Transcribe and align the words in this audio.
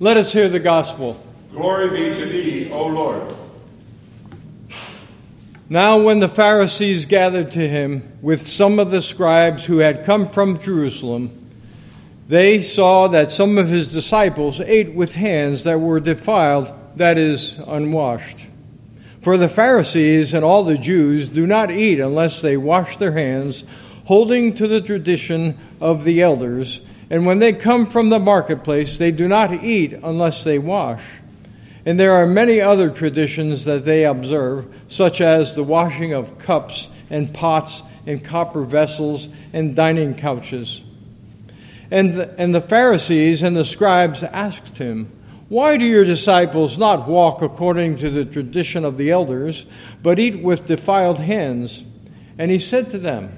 Let 0.00 0.16
us 0.16 0.32
hear 0.32 0.48
the 0.48 0.60
gospel. 0.60 1.20
Glory 1.50 1.90
be 1.90 2.20
to 2.20 2.24
thee, 2.24 2.70
O 2.70 2.86
Lord. 2.86 3.34
Now, 5.68 6.00
when 6.00 6.20
the 6.20 6.28
Pharisees 6.28 7.04
gathered 7.06 7.50
to 7.52 7.68
him 7.68 8.16
with 8.22 8.46
some 8.46 8.78
of 8.78 8.92
the 8.92 9.00
scribes 9.00 9.64
who 9.64 9.78
had 9.78 10.04
come 10.04 10.30
from 10.30 10.60
Jerusalem, 10.60 11.32
they 12.28 12.60
saw 12.60 13.08
that 13.08 13.32
some 13.32 13.58
of 13.58 13.70
his 13.70 13.88
disciples 13.88 14.60
ate 14.60 14.94
with 14.94 15.16
hands 15.16 15.64
that 15.64 15.80
were 15.80 15.98
defiled, 15.98 16.72
that 16.94 17.18
is, 17.18 17.58
unwashed. 17.66 18.48
For 19.20 19.36
the 19.36 19.48
Pharisees 19.48 20.32
and 20.32 20.44
all 20.44 20.62
the 20.62 20.78
Jews 20.78 21.28
do 21.28 21.44
not 21.44 21.72
eat 21.72 21.98
unless 21.98 22.40
they 22.40 22.56
wash 22.56 22.98
their 22.98 23.12
hands, 23.12 23.64
holding 24.04 24.54
to 24.54 24.68
the 24.68 24.80
tradition 24.80 25.58
of 25.80 26.04
the 26.04 26.22
elders. 26.22 26.82
And 27.10 27.24
when 27.24 27.38
they 27.38 27.52
come 27.52 27.86
from 27.86 28.10
the 28.10 28.18
marketplace, 28.18 28.98
they 28.98 29.10
do 29.12 29.28
not 29.28 29.52
eat 29.52 29.92
unless 29.92 30.44
they 30.44 30.58
wash. 30.58 31.02
And 31.86 31.98
there 31.98 32.12
are 32.12 32.26
many 32.26 32.60
other 32.60 32.90
traditions 32.90 33.64
that 33.64 33.84
they 33.84 34.04
observe, 34.04 34.66
such 34.88 35.20
as 35.20 35.54
the 35.54 35.64
washing 35.64 36.12
of 36.12 36.38
cups 36.38 36.90
and 37.08 37.32
pots 37.32 37.82
and 38.06 38.22
copper 38.22 38.64
vessels 38.64 39.28
and 39.52 39.74
dining 39.74 40.14
couches. 40.14 40.84
And 41.90 42.12
the, 42.12 42.34
and 42.38 42.54
the 42.54 42.60
Pharisees 42.60 43.42
and 43.42 43.56
the 43.56 43.64
scribes 43.64 44.22
asked 44.22 44.76
him, 44.76 45.10
Why 45.48 45.78
do 45.78 45.86
your 45.86 46.04
disciples 46.04 46.76
not 46.76 47.08
walk 47.08 47.40
according 47.40 47.96
to 47.96 48.10
the 48.10 48.26
tradition 48.26 48.84
of 48.84 48.98
the 48.98 49.10
elders, 49.10 49.64
but 50.02 50.18
eat 50.18 50.42
with 50.42 50.66
defiled 50.66 51.18
hands? 51.18 51.84
And 52.36 52.50
he 52.50 52.58
said 52.58 52.90
to 52.90 52.98
them, 52.98 53.32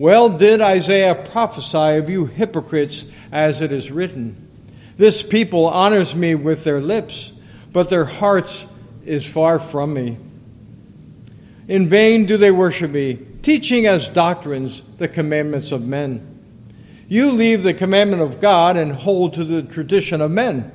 Well 0.00 0.30
did 0.30 0.62
Isaiah 0.62 1.14
prophesy 1.14 1.98
of 1.98 2.08
you 2.08 2.24
hypocrites, 2.24 3.04
as 3.30 3.60
it 3.60 3.70
is 3.70 3.90
written, 3.90 4.48
This 4.96 5.22
people 5.22 5.66
honors 5.68 6.14
me 6.14 6.34
with 6.34 6.64
their 6.64 6.80
lips 6.80 7.34
but 7.70 7.90
their 7.90 8.06
hearts 8.06 8.66
is 9.04 9.30
far 9.30 9.58
from 9.58 9.92
me. 9.92 10.16
In 11.68 11.86
vain 11.86 12.24
do 12.24 12.38
they 12.38 12.50
worship 12.50 12.92
me, 12.92 13.18
teaching 13.42 13.86
as 13.86 14.08
doctrines 14.08 14.82
the 14.96 15.06
commandments 15.06 15.70
of 15.70 15.84
men. 15.84 16.26
You 17.06 17.30
leave 17.32 17.62
the 17.62 17.74
commandment 17.74 18.22
of 18.22 18.40
God 18.40 18.78
and 18.78 18.92
hold 18.92 19.34
to 19.34 19.44
the 19.44 19.62
tradition 19.62 20.22
of 20.22 20.30
men. 20.30 20.72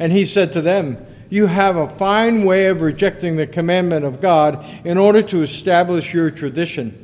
And 0.00 0.12
he 0.12 0.24
said 0.24 0.52
to 0.54 0.60
them, 0.60 0.98
You 1.30 1.46
have 1.46 1.76
a 1.76 1.88
fine 1.88 2.44
way 2.44 2.66
of 2.66 2.80
rejecting 2.80 3.36
the 3.36 3.46
commandment 3.46 4.04
of 4.04 4.20
God 4.20 4.66
in 4.84 4.98
order 4.98 5.22
to 5.22 5.42
establish 5.42 6.12
your 6.12 6.30
tradition. 6.30 7.03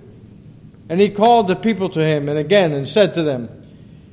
And 0.91 0.99
he 0.99 1.07
called 1.07 1.47
the 1.47 1.55
people 1.55 1.87
to 1.91 2.03
him 2.03 2.27
and 2.27 2.37
again 2.37 2.73
and 2.73 2.85
said 2.85 3.13
to 3.13 3.23
them, 3.23 3.47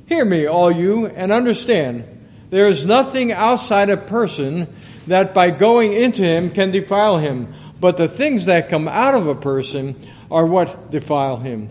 Hear 0.07 0.23
me, 0.23 0.45
all 0.45 0.71
you, 0.71 1.07
and 1.07 1.29
understand. 1.29 2.05
There 2.51 2.69
is 2.69 2.85
nothing 2.85 3.33
outside 3.33 3.89
a 3.89 3.97
person 3.97 4.73
that 5.05 5.33
by 5.33 5.51
going 5.51 5.91
into 5.91 6.23
him 6.23 6.49
can 6.51 6.71
defile 6.71 7.17
him, 7.17 7.53
but 7.81 7.97
the 7.97 8.07
things 8.07 8.45
that 8.45 8.69
come 8.69 8.87
out 8.87 9.13
of 9.13 9.27
a 9.27 9.35
person 9.35 9.97
are 10.31 10.45
what 10.45 10.89
defile 10.89 11.35
him. 11.35 11.67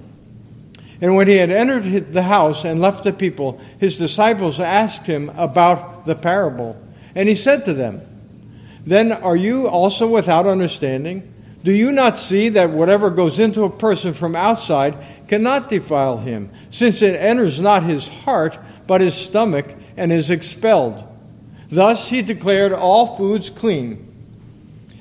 And 1.01 1.17
when 1.17 1.27
he 1.27 1.37
had 1.37 1.51
entered 1.51 2.13
the 2.13 2.25
house 2.25 2.67
and 2.67 2.79
left 2.79 3.05
the 3.05 3.15
people, 3.15 3.59
his 3.81 3.97
disciples 3.97 4.61
asked 4.61 5.07
him 5.07 5.31
about 5.31 6.05
the 6.05 6.17
parable. 6.17 6.79
And 7.15 7.31
he 7.31 7.35
said 7.35 7.65
to 7.65 7.73
them, 7.73 8.03
Then 8.85 9.13
are 9.13 9.37
you 9.37 9.69
also 9.69 10.07
without 10.07 10.47
understanding? 10.47 11.33
Do 11.69 11.75
you 11.75 11.93
not 11.93 12.17
see 12.17 12.49
that 12.49 12.71
whatever 12.71 13.11
goes 13.11 13.39
into 13.39 13.65
a 13.65 13.69
person 13.69 14.15
from 14.15 14.35
outside 14.35 14.97
cannot 15.29 15.69
defile 15.69 16.17
him, 16.17 16.49
since 16.71 17.03
it 17.03 17.15
enters 17.21 17.61
not 17.61 17.83
his 17.83 18.09
heart, 18.09 18.59
but 18.87 19.03
his 19.03 19.13
stomach? 19.13 19.75
and 19.95 20.11
is 20.11 20.31
expelled. 20.31 21.07
Thus 21.71 22.09
he 22.09 22.23
declared 22.23 22.73
all 22.73 23.17
foods 23.17 23.51
clean. 23.51 24.11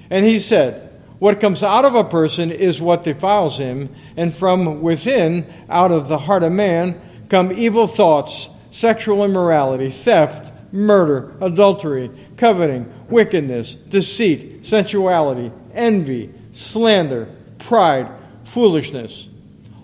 And 0.09 0.25
he 0.25 0.39
said, 0.39 0.91
What 1.19 1.39
comes 1.39 1.63
out 1.63 1.85
of 1.85 1.95
a 1.95 2.03
person 2.03 2.51
is 2.51 2.81
what 2.81 3.05
defiles 3.05 3.57
him, 3.57 3.95
and 4.17 4.35
from 4.35 4.81
within, 4.81 5.49
out 5.69 5.93
of 5.93 6.09
the 6.09 6.17
heart 6.17 6.43
of 6.43 6.51
man, 6.51 6.99
come 7.29 7.53
evil 7.53 7.87
thoughts, 7.87 8.49
sexual 8.71 9.23
immorality, 9.23 9.89
theft, 9.89 10.51
murder, 10.73 11.33
adultery, 11.39 12.11
coveting, 12.35 12.91
wickedness, 13.07 13.73
deceit, 13.73 14.65
sensuality, 14.65 15.49
envy, 15.73 16.33
slander, 16.57 17.29
pride, 17.59 18.09
foolishness. 18.43 19.27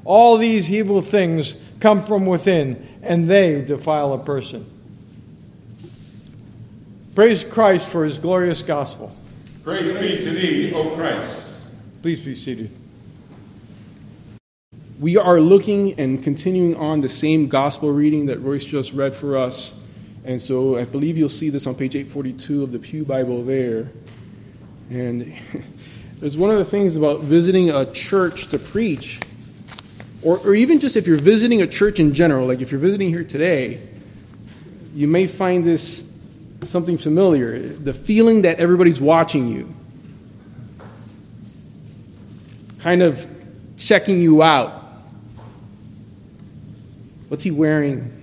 All 0.06 0.38
these 0.38 0.72
evil 0.72 1.01
things 1.01 1.56
come 1.79 2.06
from 2.06 2.25
within, 2.25 3.00
and 3.01 3.29
they 3.29 3.61
defile 3.61 4.13
a 4.13 4.23
person. 4.23 4.69
Praise 7.16 7.44
Christ 7.44 7.89
for 7.89 8.03
his 8.06 8.17
glorious 8.17 8.62
gospel. 8.62 9.16
Praise 9.63 9.94
be 9.94 10.17
to 10.23 10.31
thee, 10.31 10.73
O 10.73 10.95
Christ. 10.95 11.67
Please 12.01 12.25
be 12.25 12.35
seated. 12.35 12.72
We 15.00 15.17
are 15.17 15.39
looking 15.39 16.00
and 16.00 16.23
continuing 16.23 16.75
on 16.75 17.01
the 17.01 17.09
same 17.09 17.47
gospel 17.47 17.91
reading 17.91 18.25
that 18.28 18.39
Royce 18.39 18.66
just 18.66 18.94
read 18.94 19.16
for 19.16 19.38
us. 19.38 19.73
And 20.25 20.41
so 20.41 20.78
I 20.78 20.85
believe 20.85 21.17
you'll 21.17 21.29
see 21.29 21.50
this 21.50 21.67
on 21.67 21.75
page 21.75 21.95
842 21.95 22.63
of 22.63 22.72
the 22.72 22.79
Pew 22.79 23.06
Bible 23.06 23.44
there. 23.44 23.91
And 24.89 25.33
there's 26.23 26.38
one 26.38 26.51
of 26.51 26.57
the 26.57 26.63
things 26.63 26.95
about 26.95 27.19
visiting 27.19 27.69
a 27.69 27.91
church 27.91 28.47
to 28.47 28.57
preach, 28.57 29.19
or, 30.22 30.38
or 30.38 30.56
even 30.56 30.79
just 30.79 30.95
if 30.95 31.06
you're 31.06 31.17
visiting 31.17 31.61
a 31.61 31.67
church 31.67 32.00
in 32.00 32.13
general, 32.13 32.47
like 32.47 32.61
if 32.61 32.72
you're 32.72 32.79
visiting 32.79 33.09
here 33.09 33.25
today, 33.25 33.85
you 34.95 35.06
may 35.06 35.28
find 35.28 35.66
this 35.66 36.17
something 36.62 36.95
familiar 36.95 37.59
the 37.59 37.91
feeling 37.91 38.44
that 38.44 38.57
everybody's 38.62 39.01
watching 39.01 39.50
you, 39.50 39.75
kind 42.79 43.01
of 43.01 43.28
checking 43.75 44.22
you 44.22 44.41
out. 44.41 44.72
What's 47.28 47.44
he 47.44 47.51
wearing? 47.51 48.17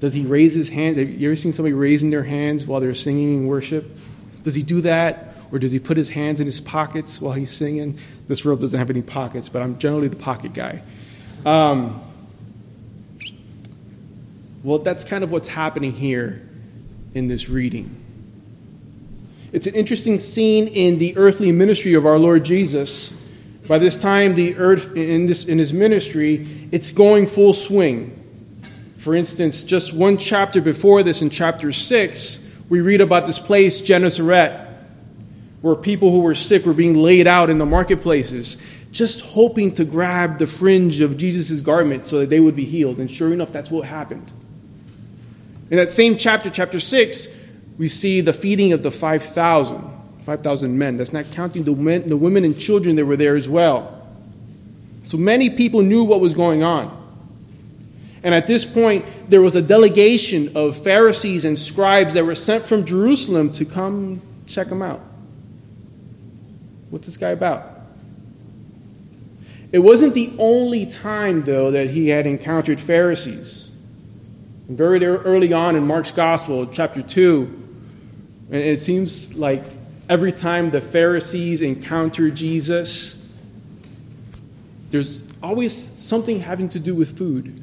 Does 0.00 0.12
he 0.12 0.26
raise 0.26 0.52
his 0.52 0.68
hand? 0.68 0.98
Have 0.98 1.08
you 1.08 1.30
ever 1.30 1.36
seen 1.36 1.54
somebody 1.54 1.72
raising 1.72 2.10
their 2.10 2.24
hands 2.24 2.66
while 2.66 2.78
they're 2.78 2.94
singing 2.94 3.38
in 3.38 3.46
worship? 3.46 3.90
Does 4.42 4.54
he 4.54 4.62
do 4.62 4.82
that? 4.82 5.27
Or 5.50 5.58
does 5.58 5.72
he 5.72 5.78
put 5.78 5.96
his 5.96 6.10
hands 6.10 6.40
in 6.40 6.46
his 6.46 6.60
pockets 6.60 7.20
while 7.20 7.32
he's 7.32 7.50
singing? 7.50 7.98
This 8.26 8.44
robe 8.44 8.60
doesn't 8.60 8.78
have 8.78 8.90
any 8.90 9.02
pockets, 9.02 9.48
but 9.48 9.62
I'm 9.62 9.78
generally 9.78 10.08
the 10.08 10.16
pocket 10.16 10.52
guy. 10.52 10.82
Um, 11.46 12.02
well, 14.62 14.78
that's 14.78 15.04
kind 15.04 15.24
of 15.24 15.32
what's 15.32 15.48
happening 15.48 15.92
here 15.92 16.46
in 17.14 17.28
this 17.28 17.48
reading. 17.48 17.94
It's 19.52 19.66
an 19.66 19.74
interesting 19.74 20.20
scene 20.20 20.66
in 20.68 20.98
the 20.98 21.16
earthly 21.16 21.52
ministry 21.52 21.94
of 21.94 22.04
our 22.04 22.18
Lord 22.18 22.44
Jesus. 22.44 23.14
By 23.66 23.78
this 23.78 24.00
time, 24.00 24.34
the 24.34 24.56
earth 24.56 24.94
in, 24.94 25.26
this, 25.26 25.44
in 25.44 25.58
his 25.58 25.72
ministry, 25.72 26.46
it's 26.70 26.90
going 26.90 27.26
full 27.26 27.54
swing. 27.54 28.14
For 28.98 29.14
instance, 29.14 29.62
just 29.62 29.94
one 29.94 30.18
chapter 30.18 30.60
before 30.60 31.02
this, 31.02 31.22
in 31.22 31.30
chapter 31.30 31.72
6, 31.72 32.46
we 32.68 32.80
read 32.80 33.00
about 33.00 33.26
this 33.26 33.38
place, 33.38 33.80
Gennesaret, 33.80 34.67
where 35.60 35.74
people 35.74 36.10
who 36.10 36.20
were 36.20 36.34
sick 36.34 36.64
were 36.64 36.72
being 36.72 36.94
laid 36.94 37.26
out 37.26 37.50
in 37.50 37.58
the 37.58 37.66
marketplaces, 37.66 38.56
just 38.92 39.20
hoping 39.20 39.72
to 39.74 39.84
grab 39.84 40.38
the 40.38 40.46
fringe 40.46 41.00
of 41.00 41.16
Jesus' 41.16 41.60
garment 41.60 42.04
so 42.04 42.20
that 42.20 42.30
they 42.30 42.40
would 42.40 42.56
be 42.56 42.64
healed. 42.64 42.98
And 42.98 43.10
sure 43.10 43.32
enough, 43.32 43.52
that's 43.52 43.70
what 43.70 43.86
happened. 43.86 44.32
In 45.70 45.76
that 45.76 45.90
same 45.90 46.16
chapter, 46.16 46.48
chapter 46.48 46.80
6, 46.80 47.28
we 47.76 47.88
see 47.88 48.20
the 48.20 48.32
feeding 48.32 48.72
of 48.72 48.82
the 48.82 48.90
5,000, 48.90 49.90
5,000 50.20 50.78
men. 50.78 50.96
That's 50.96 51.12
not 51.12 51.26
counting 51.32 51.64
the, 51.64 51.74
men, 51.74 52.08
the 52.08 52.16
women 52.16 52.44
and 52.44 52.58
children 52.58 52.96
that 52.96 53.04
were 53.04 53.16
there 53.16 53.36
as 53.36 53.48
well. 53.48 53.94
So 55.02 55.18
many 55.18 55.50
people 55.50 55.82
knew 55.82 56.04
what 56.04 56.20
was 56.20 56.34
going 56.34 56.62
on. 56.62 56.94
And 58.22 58.34
at 58.34 58.46
this 58.46 58.64
point, 58.64 59.04
there 59.28 59.40
was 59.40 59.56
a 59.56 59.62
delegation 59.62 60.52
of 60.56 60.76
Pharisees 60.76 61.44
and 61.44 61.58
scribes 61.58 62.14
that 62.14 62.24
were 62.24 62.34
sent 62.34 62.64
from 62.64 62.84
Jerusalem 62.84 63.52
to 63.52 63.64
come 63.64 64.20
check 64.46 64.68
them 64.68 64.82
out. 64.82 65.00
What's 66.90 67.06
this 67.06 67.16
guy 67.16 67.30
about? 67.30 67.78
It 69.72 69.80
wasn't 69.80 70.14
the 70.14 70.32
only 70.38 70.86
time, 70.86 71.42
though, 71.42 71.70
that 71.70 71.90
he 71.90 72.08
had 72.08 72.26
encountered 72.26 72.80
Pharisees. 72.80 73.70
Very 74.68 75.04
early 75.04 75.52
on 75.52 75.76
in 75.76 75.86
Mark's 75.86 76.12
Gospel, 76.12 76.66
chapter 76.66 77.02
2, 77.02 77.64
and 78.50 78.56
it 78.56 78.80
seems 78.80 79.34
like 79.36 79.62
every 80.08 80.32
time 80.32 80.70
the 80.70 80.80
Pharisees 80.80 81.60
encounter 81.60 82.30
Jesus, 82.30 83.22
there's 84.90 85.22
always 85.42 85.74
something 85.74 86.40
having 86.40 86.68
to 86.70 86.78
do 86.78 86.94
with 86.94 87.16
food. 87.16 87.62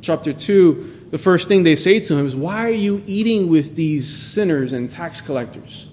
Chapter 0.00 0.32
2, 0.32 0.93
the 1.14 1.18
first 1.18 1.46
thing 1.46 1.62
they 1.62 1.76
say 1.76 2.00
to 2.00 2.18
him 2.18 2.26
is, 2.26 2.34
Why 2.34 2.64
are 2.64 2.70
you 2.70 3.00
eating 3.06 3.48
with 3.48 3.76
these 3.76 4.12
sinners 4.12 4.72
and 4.72 4.90
tax 4.90 5.20
collectors? 5.20 5.86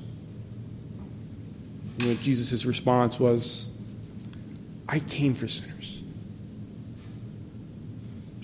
And 2.02 2.20
Jesus' 2.22 2.66
response 2.66 3.20
was, 3.20 3.70
I 4.88 5.00
came 5.00 5.36
for 5.36 5.48
sinners 5.48 5.72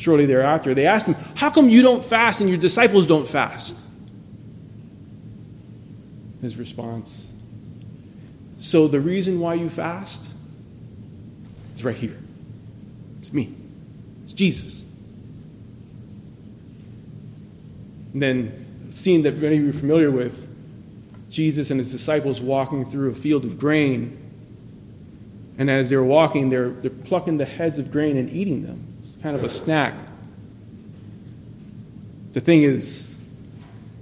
shortly 0.07 0.25
thereafter, 0.25 0.73
they 0.73 0.85
asked 0.85 1.05
him, 1.05 1.15
How 1.35 1.49
come 1.49 1.69
you 1.69 1.81
don't 1.81 2.05
fast 2.05 2.39
and 2.39 2.49
your 2.49 2.57
disciples 2.57 3.05
don't 3.05 3.27
fast? 3.27 3.77
His 6.41 6.57
response, 6.57 7.29
So 8.59 8.87
the 8.87 9.01
reason 9.01 9.41
why 9.41 9.55
you 9.55 9.67
fast 9.67 10.33
is 11.75 11.83
right 11.83 11.95
here. 11.95 12.17
It's 13.19 13.33
me, 13.33 13.53
it's 14.23 14.31
Jesus. 14.31 14.85
And 18.06 18.06
then, 18.21 18.91
scene 18.91 19.23
that 19.23 19.37
many 19.37 19.57
of 19.57 19.63
you 19.63 19.69
are 19.69 19.73
familiar 19.73 20.09
with 20.09 20.47
Jesus 21.29 21.71
and 21.71 21.79
his 21.79 21.91
disciples 21.91 22.41
walking 22.41 22.85
through 22.85 23.11
a 23.11 23.13
field 23.13 23.45
of 23.45 23.59
grain. 23.59 24.17
And 25.57 25.69
as 25.69 25.89
they're 25.89 26.03
walking, 26.03 26.49
they're, 26.49 26.69
they're 26.69 26.89
plucking 26.89 27.37
the 27.37 27.45
heads 27.45 27.79
of 27.79 27.91
grain 27.91 28.17
and 28.17 28.31
eating 28.31 28.63
them 28.63 28.85
It's 29.03 29.15
kind 29.21 29.35
of 29.35 29.43
a 29.43 29.49
snack. 29.49 29.95
The 32.33 32.39
thing 32.39 32.63
is, 32.63 33.17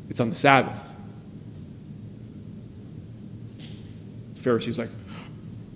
it's 0.10 0.20
on 0.20 0.30
the 0.30 0.36
Sabbath. 0.36 0.94
The 4.34 4.42
Pharisee's 4.42 4.78
like, 4.78 4.90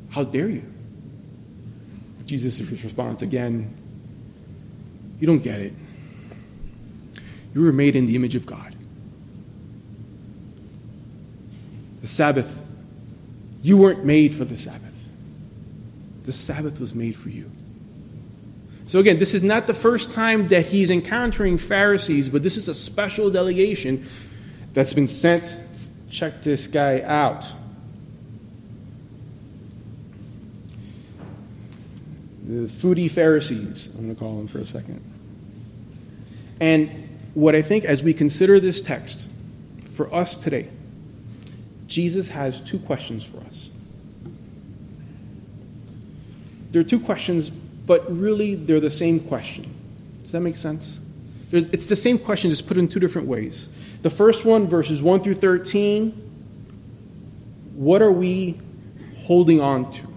How 0.10 0.24
dare 0.24 0.50
you? 0.50 0.64
Jesus' 2.26 2.70
response 2.70 3.22
again, 3.22 3.74
You 5.20 5.28
don't 5.28 5.42
get 5.42 5.60
it. 5.62 5.74
You 7.54 7.64
were 7.64 7.72
made 7.72 7.96
in 7.96 8.06
the 8.06 8.16
image 8.16 8.36
of 8.36 8.46
God. 8.46 8.76
The 12.02 12.08
Sabbath, 12.08 12.66
you 13.62 13.78
weren't 13.78 14.06
made 14.06 14.34
for 14.34 14.46
the 14.46 14.58
Sabbath. 14.58 15.04
The 16.24 16.34
Sabbath 16.34 16.80
was 16.80 16.94
made 16.94 17.16
for 17.16 17.30
you. 17.30 17.52
So, 18.88 19.00
again, 19.00 19.18
this 19.18 19.34
is 19.34 19.44
not 19.44 19.68
the 19.68 19.74
first 19.74 20.12
time 20.12 20.48
that 20.48 20.68
he's 20.68 20.90
encountering 20.90 21.58
Pharisees, 21.58 22.30
but 22.30 22.42
this 22.42 22.58
is 22.58 22.68
a 22.68 22.74
special 22.74 23.30
delegation 23.30 24.08
that's 24.74 24.94
been 24.94 25.08
sent. 25.08 25.56
Check 26.10 26.42
this 26.42 26.68
guy 26.68 27.02
out. 27.02 27.46
The 32.48 32.66
foodie 32.66 33.12
Pharisees, 33.12 33.94
I'm 33.94 34.06
going 34.06 34.16
to 34.16 34.20
call 34.20 34.38
them 34.38 34.48
for 34.48 34.58
a 34.58 34.66
second. 34.66 35.04
And 36.60 37.09
what 37.34 37.56
I 37.56 37.62
think 37.62 37.86
as 37.86 38.04
we 38.04 38.14
consider 38.14 38.60
this 38.60 38.82
text 38.82 39.28
for 39.92 40.14
us 40.14 40.38
today, 40.38 40.70
Jesus 41.88 42.30
has 42.30 42.62
two 42.62 42.80
questions 42.80 43.24
for 43.24 43.38
us. 43.40 43.70
There 46.72 46.82
are 46.82 46.86
two 46.86 47.00
questions 47.00 47.50
but 47.90 48.06
really 48.08 48.54
they're 48.54 48.80
the 48.80 48.92
same 48.92 49.20
question. 49.20 49.66
Does 50.22 50.34
that 50.34 50.42
make 50.42 50.56
sense? 50.56 51.02
It's 51.52 51.88
the 51.88 51.96
same 51.96 52.20
question, 52.20 52.52
just 52.52 52.68
put 52.68 52.78
in 52.78 52.88
two 52.88 53.00
different 53.00 53.28
ways. 53.28 53.68
The 54.04 54.12
first 54.12 54.46
one, 54.46 54.68
verses 54.68 55.02
1 55.02 55.22
through 55.22 55.34
13, 55.34 56.12
what 57.74 58.04
are 58.04 58.12
we 58.12 58.62
holding 59.22 59.60
on 59.60 59.90
to? 59.90 60.08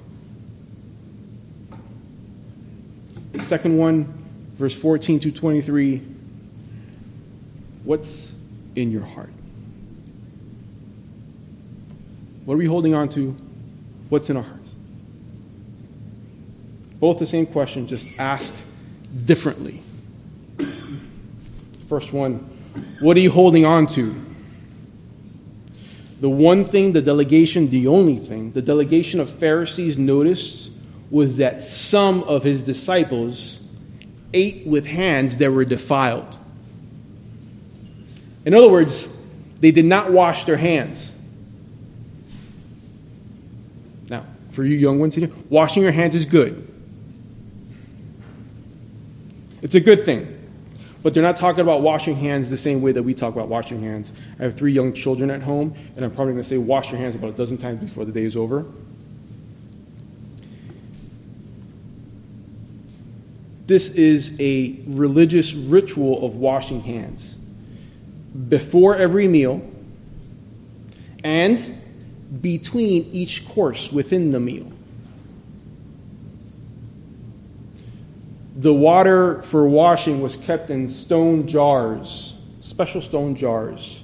The 3.32 3.40
second 3.40 3.78
one, 3.78 4.04
verse 4.52 4.78
14 4.78 5.18
to 5.20 5.32
23, 5.32 6.02
what's 7.84 8.34
in 8.74 8.90
your 8.90 9.04
heart? 9.04 9.30
What 12.44 12.54
are 12.54 12.58
we 12.58 12.66
holding 12.66 12.94
on 12.94 13.08
to? 13.10 13.36
What's 14.08 14.28
in 14.30 14.36
our 14.36 14.42
hearts? 14.42 14.70
Both 16.98 17.18
the 17.18 17.26
same 17.26 17.46
question, 17.46 17.86
just 17.86 18.18
asked 18.18 18.64
differently. 19.24 19.82
First 21.88 22.12
one 22.12 22.36
What 23.00 23.16
are 23.16 23.20
you 23.20 23.30
holding 23.30 23.64
on 23.64 23.86
to? 23.88 24.20
The 26.20 26.30
one 26.30 26.64
thing 26.64 26.92
the 26.92 27.02
delegation, 27.02 27.70
the 27.70 27.88
only 27.88 28.16
thing, 28.16 28.52
the 28.52 28.62
delegation 28.62 29.18
of 29.18 29.28
Pharisees 29.28 29.98
noticed 29.98 30.70
was 31.10 31.38
that 31.38 31.60
some 31.60 32.22
of 32.22 32.44
his 32.44 32.62
disciples 32.62 33.60
ate 34.32 34.66
with 34.66 34.86
hands 34.86 35.38
that 35.38 35.50
were 35.52 35.64
defiled. 35.64 36.38
In 38.44 38.54
other 38.54 38.70
words, 38.70 39.16
they 39.60 39.70
did 39.70 39.84
not 39.84 40.12
wash 40.12 40.44
their 40.44 40.56
hands. 40.56 41.14
Now, 44.08 44.24
for 44.50 44.64
you 44.64 44.76
young 44.76 44.98
ones 44.98 45.14
here, 45.14 45.30
washing 45.48 45.82
your 45.82 45.92
hands 45.92 46.14
is 46.14 46.26
good. 46.26 46.68
It's 49.62 49.76
a 49.76 49.80
good 49.80 50.04
thing. 50.04 50.38
But 51.02 51.14
they're 51.14 51.22
not 51.22 51.36
talking 51.36 51.60
about 51.60 51.82
washing 51.82 52.16
hands 52.16 52.50
the 52.50 52.56
same 52.56 52.82
way 52.82 52.92
that 52.92 53.02
we 53.02 53.14
talk 53.14 53.34
about 53.34 53.48
washing 53.48 53.82
hands. 53.82 54.12
I 54.38 54.44
have 54.44 54.56
three 54.56 54.72
young 54.72 54.92
children 54.92 55.30
at 55.30 55.42
home, 55.42 55.74
and 55.96 56.04
I'm 56.04 56.10
probably 56.10 56.34
going 56.34 56.42
to 56.42 56.48
say 56.48 56.58
wash 56.58 56.90
your 56.90 57.00
hands 57.00 57.14
about 57.14 57.30
a 57.30 57.32
dozen 57.32 57.58
times 57.58 57.80
before 57.80 58.04
the 58.04 58.12
day 58.12 58.24
is 58.24 58.36
over. 58.36 58.64
This 63.66 63.94
is 63.94 64.36
a 64.40 64.80
religious 64.86 65.54
ritual 65.54 66.24
of 66.26 66.36
washing 66.36 66.82
hands 66.82 67.36
before 68.48 68.96
every 68.96 69.28
meal 69.28 69.62
and 71.22 71.78
between 72.40 73.08
each 73.12 73.46
course 73.48 73.92
within 73.92 74.30
the 74.30 74.40
meal. 74.40 74.72
The 78.56 78.72
water 78.72 79.42
for 79.42 79.66
washing 79.66 80.20
was 80.22 80.36
kept 80.36 80.70
in 80.70 80.88
stone 80.88 81.46
jars, 81.46 82.36
special 82.60 83.00
stone 83.00 83.34
jars. 83.34 84.02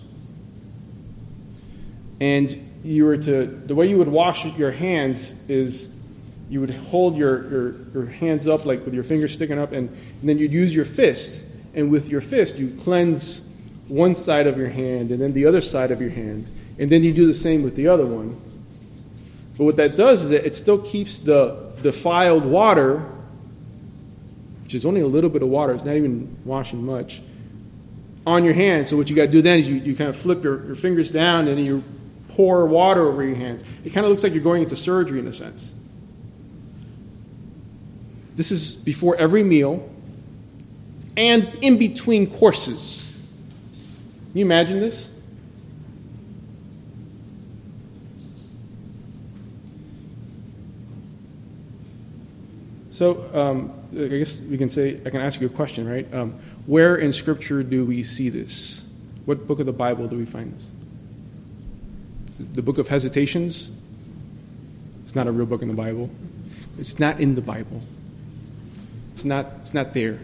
And 2.21 2.71
you 2.83 3.05
were 3.05 3.17
to, 3.17 3.47
the 3.47 3.75
way 3.75 3.89
you 3.89 3.99
would 3.99 4.09
wash 4.09 4.45
your 4.57 4.73
hands 4.73 5.49
is 5.49 5.95
you 6.51 6.61
would 6.61 6.71
hold 6.71 7.17
your, 7.17 7.49
your, 7.51 7.75
your 7.93 8.07
hands 8.07 8.49
up, 8.49 8.65
like 8.65 8.85
with 8.85 8.95
your 8.95 9.05
fingers 9.05 9.33
sticking 9.33 9.59
up, 9.59 9.73
and, 9.73 9.89
and 9.89 10.29
then 10.29 10.39
you'd 10.39 10.53
use 10.53 10.75
your 10.75 10.85
fist. 10.85 11.43
And 11.75 11.91
with 11.91 12.09
your 12.09 12.21
fist, 12.21 12.59
you 12.59 12.71
cleanse 12.71 13.48
one 13.89 14.15
side 14.15 14.47
of 14.47 14.57
your 14.57 14.69
hand 14.69 15.11
and 15.11 15.21
then 15.21 15.33
the 15.33 15.47
other 15.47 15.61
side 15.61 15.91
of 15.91 16.01
your 16.01 16.11
hand. 16.11 16.47
And 16.79 16.91
then 16.91 17.03
you 17.03 17.13
do 17.13 17.27
the 17.27 17.35
same 17.35 17.63
with 17.63 17.75
the 17.75 17.89
other 17.89 18.07
one. 18.07 18.37
But 19.57 19.65
what 19.65 19.77
that 19.77 19.97
does 19.97 20.23
is 20.23 20.31
it 20.31 20.55
still 20.55 20.79
keeps 20.79 21.19
the 21.19 21.73
defiled 21.83 22.45
water 22.45 23.05
which 24.69 24.75
is 24.75 24.85
only 24.85 25.01
a 25.01 25.07
little 25.07 25.31
bit 25.31 25.43
of 25.43 25.49
water, 25.49 25.73
it's 25.73 25.87
not 25.87 25.97
even 25.97 26.37
washing 26.45 26.85
much, 26.85 27.23
on 28.27 28.45
your 28.45 28.53
hands. 28.53 28.91
So 28.91 28.99
what 28.99 29.09
you 29.09 29.17
got 29.17 29.23
to 29.23 29.31
do 29.31 29.41
then 29.41 29.61
is 29.61 29.71
you, 29.71 29.77
you 29.77 29.97
kind 29.97 30.11
of 30.11 30.17
flip 30.17 30.45
your, 30.45 30.63
your 30.67 30.75
fingers 30.75 31.11
down 31.11 31.49
and 31.49 31.59
you 31.59 31.83
pour 32.29 32.67
water 32.67 33.01
over 33.01 33.25
your 33.25 33.37
hands. 33.37 33.65
It 33.83 33.95
kind 33.95 34.05
of 34.05 34.11
looks 34.11 34.23
like 34.23 34.35
you're 34.35 34.43
going 34.43 34.61
into 34.61 34.77
surgery 34.77 35.21
in 35.21 35.27
a 35.27 35.33
sense. 35.33 35.75
This 38.37 38.53
is 38.53 38.77
before 38.77 39.17
every 39.17 39.43
meal 39.43 39.91
and 41.17 41.51
in 41.63 41.79
between 41.79 42.27
courses. 42.27 43.08
Can 44.33 44.41
you 44.41 44.45
imagine 44.45 44.79
this? 44.79 45.11
So, 52.91 53.31
um, 53.33 53.73
I 53.93 54.09
guess 54.09 54.41
we 54.41 54.59
can 54.59 54.69
say, 54.69 55.01
I 55.07 55.11
can 55.11 55.21
ask 55.21 55.41
you 55.41 55.47
a 55.47 55.51
question, 55.51 55.89
right? 55.89 56.13
Um, 56.13 56.33
where 56.67 56.97
in 56.97 57.13
Scripture 57.13 57.63
do 57.63 57.87
we 57.87 58.03
see 58.03 58.29
this? 58.29 58.85
What 59.25 59.47
book 59.47 59.61
of 59.61 59.67
the 59.67 59.73
Bible 59.73 60.09
do 60.09 60.17
we 60.17 60.27
find 60.27 60.53
this? 60.53 60.67
The 62.55 62.61
book 62.61 62.77
of 62.77 62.89
Hesitations? 62.89 63.71
It's 65.05 65.15
not 65.15 65.27
a 65.27 65.33
real 65.33 65.47
book 65.47 65.63
in 65.63 65.69
the 65.69 65.75
Bible. 65.75 66.11
It's 66.79 66.99
not 66.99 67.21
in 67.21 67.35
the 67.35 67.41
Bible. 67.41 67.83
It's 69.13 69.25
not, 69.25 69.47
it's 69.61 69.73
not 69.73 69.95
there. 69.95 70.19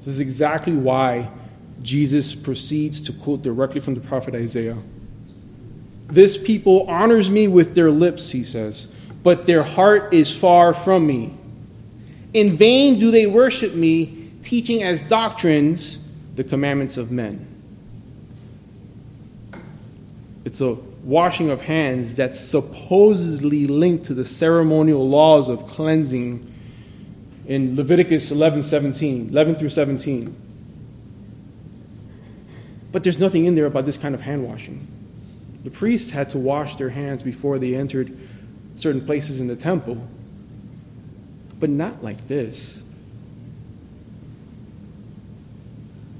This 0.00 0.08
is 0.08 0.20
exactly 0.20 0.72
why 0.74 1.30
Jesus 1.82 2.34
proceeds 2.34 3.00
to 3.02 3.12
quote 3.12 3.42
directly 3.42 3.80
from 3.80 3.94
the 3.94 4.00
prophet 4.00 4.34
Isaiah. 4.34 4.78
This 6.06 6.36
people 6.36 6.86
honors 6.88 7.30
me 7.30 7.48
with 7.48 7.74
their 7.74 7.90
lips, 7.90 8.30
he 8.30 8.44
says 8.44 8.88
but 9.22 9.46
their 9.46 9.62
heart 9.62 10.14
is 10.14 10.34
far 10.34 10.72
from 10.72 11.06
me. 11.06 11.34
In 12.32 12.56
vain 12.56 12.98
do 12.98 13.10
they 13.10 13.26
worship 13.26 13.74
me, 13.74 14.30
teaching 14.42 14.82
as 14.82 15.02
doctrines 15.02 15.98
the 16.34 16.44
commandments 16.44 16.96
of 16.96 17.10
men. 17.10 17.46
It's 20.44 20.60
a 20.60 20.74
washing 21.04 21.50
of 21.50 21.62
hands 21.62 22.16
that's 22.16 22.40
supposedly 22.40 23.66
linked 23.66 24.06
to 24.06 24.14
the 24.14 24.24
ceremonial 24.24 25.06
laws 25.08 25.48
of 25.48 25.66
cleansing 25.66 26.50
in 27.46 27.76
Leviticus 27.76 28.30
11, 28.30 28.62
17, 28.62 29.28
11 29.28 29.56
through 29.56 29.68
17. 29.68 30.34
But 32.90 33.04
there's 33.04 33.18
nothing 33.18 33.44
in 33.46 33.54
there 33.54 33.66
about 33.66 33.84
this 33.84 33.98
kind 33.98 34.14
of 34.14 34.22
hand 34.22 34.46
washing. 34.46 34.86
The 35.64 35.70
priests 35.70 36.10
had 36.10 36.30
to 36.30 36.38
wash 36.38 36.76
their 36.76 36.90
hands 36.90 37.22
before 37.22 37.58
they 37.58 37.74
entered 37.74 38.16
certain 38.76 39.04
places 39.04 39.40
in 39.40 39.48
the 39.48 39.56
temple, 39.56 40.08
but 41.58 41.68
not 41.68 42.02
like 42.02 42.28
this. 42.28 42.84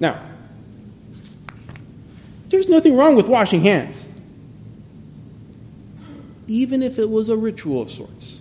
Now, 0.00 0.20
there's 2.48 2.68
nothing 2.68 2.96
wrong 2.96 3.16
with 3.16 3.28
washing 3.28 3.60
hands, 3.62 4.04
even 6.46 6.82
if 6.82 6.98
it 6.98 7.08
was 7.08 7.28
a 7.28 7.36
ritual 7.36 7.82
of 7.82 7.90
sorts. 7.90 8.40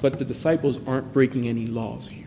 But 0.00 0.18
the 0.18 0.24
disciples 0.24 0.78
aren't 0.86 1.12
breaking 1.12 1.46
any 1.46 1.66
laws 1.66 2.08
here. 2.08 2.19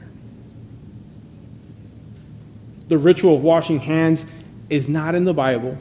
The 2.93 2.99
ritual 2.99 3.33
of 3.33 3.41
washing 3.41 3.79
hands 3.79 4.23
is 4.69 4.87
not 4.87 5.15
in 5.15 5.23
the 5.23 5.33
Bible, 5.33 5.79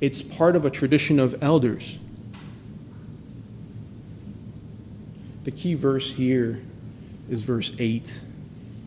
it's 0.00 0.22
part 0.22 0.54
of 0.54 0.64
a 0.64 0.70
tradition 0.70 1.18
of 1.18 1.42
elders. 1.42 1.98
The 5.42 5.50
key 5.50 5.74
verse 5.74 6.14
here 6.14 6.62
is 7.28 7.42
verse 7.42 7.74
8, 7.80 8.20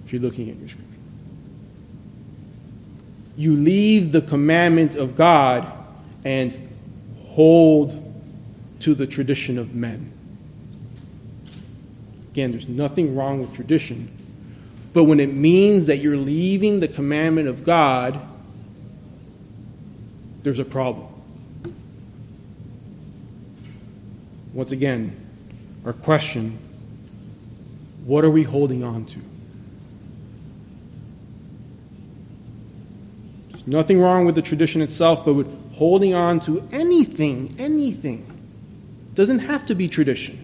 if 0.06 0.14
you're 0.14 0.22
looking 0.22 0.50
at 0.50 0.56
your 0.56 0.70
scripture. 0.70 0.94
You 3.36 3.58
leave 3.58 4.14
the 4.14 4.22
commandment 4.22 4.96
of 4.96 5.16
God 5.16 5.70
and 6.24 6.58
hold 7.26 7.92
to 8.80 8.96
the 8.96 9.06
tradition 9.06 9.58
of 9.58 9.76
men. 9.76 10.14
Again, 12.32 12.52
there's 12.52 12.70
nothing 12.70 13.18
wrong 13.18 13.42
with 13.42 13.54
tradition. 13.54 14.17
But 14.98 15.04
when 15.04 15.20
it 15.20 15.32
means 15.32 15.86
that 15.86 15.98
you're 15.98 16.18
leaving 16.18 16.80
the 16.80 16.88
commandment 16.88 17.48
of 17.48 17.64
God, 17.64 18.20
there's 20.42 20.58
a 20.58 20.66
problem. 20.66 21.06
Once 24.54 24.72
again, 24.72 25.16
our 25.86 25.94
question 25.94 26.58
what 28.06 28.26
are 28.26 28.32
we 28.32 28.42
holding 28.42 28.84
on 28.84 29.06
to? 29.06 29.20
There's 33.50 33.68
nothing 33.68 34.02
wrong 34.02 34.26
with 34.26 34.34
the 34.34 34.42
tradition 34.42 34.82
itself, 34.82 35.24
but 35.24 35.36
with 35.36 35.76
holding 35.76 36.16
on 36.16 36.40
to 36.40 36.68
anything, 36.72 37.54
anything. 37.60 38.26
Doesn't 39.14 39.40
have 39.40 39.64
to 39.68 39.76
be 39.76 39.88
tradition. 39.88 40.44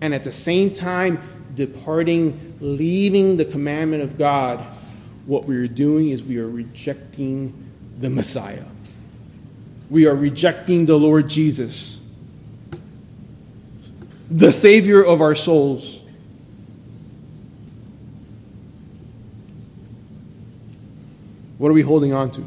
And 0.00 0.12
at 0.12 0.24
the 0.24 0.32
same 0.32 0.72
time, 0.72 1.20
departing, 1.54 2.56
leaving 2.60 3.36
the 3.36 3.44
commandment 3.44 4.02
of 4.02 4.16
God, 4.16 4.60
what 5.26 5.44
we 5.44 5.56
are 5.56 5.68
doing 5.68 6.08
is 6.08 6.22
we 6.22 6.38
are 6.38 6.48
rejecting 6.48 7.54
the 7.98 8.10
Messiah. 8.10 8.64
We 9.90 10.06
are 10.06 10.14
rejecting 10.14 10.86
the 10.86 10.98
Lord 10.98 11.28
Jesus, 11.28 12.00
the 14.30 14.50
Savior 14.50 15.04
of 15.04 15.20
our 15.20 15.34
souls. 15.34 16.00
What 21.58 21.68
are 21.68 21.74
we 21.74 21.82
holding 21.82 22.12
on 22.12 22.30
to? 22.32 22.44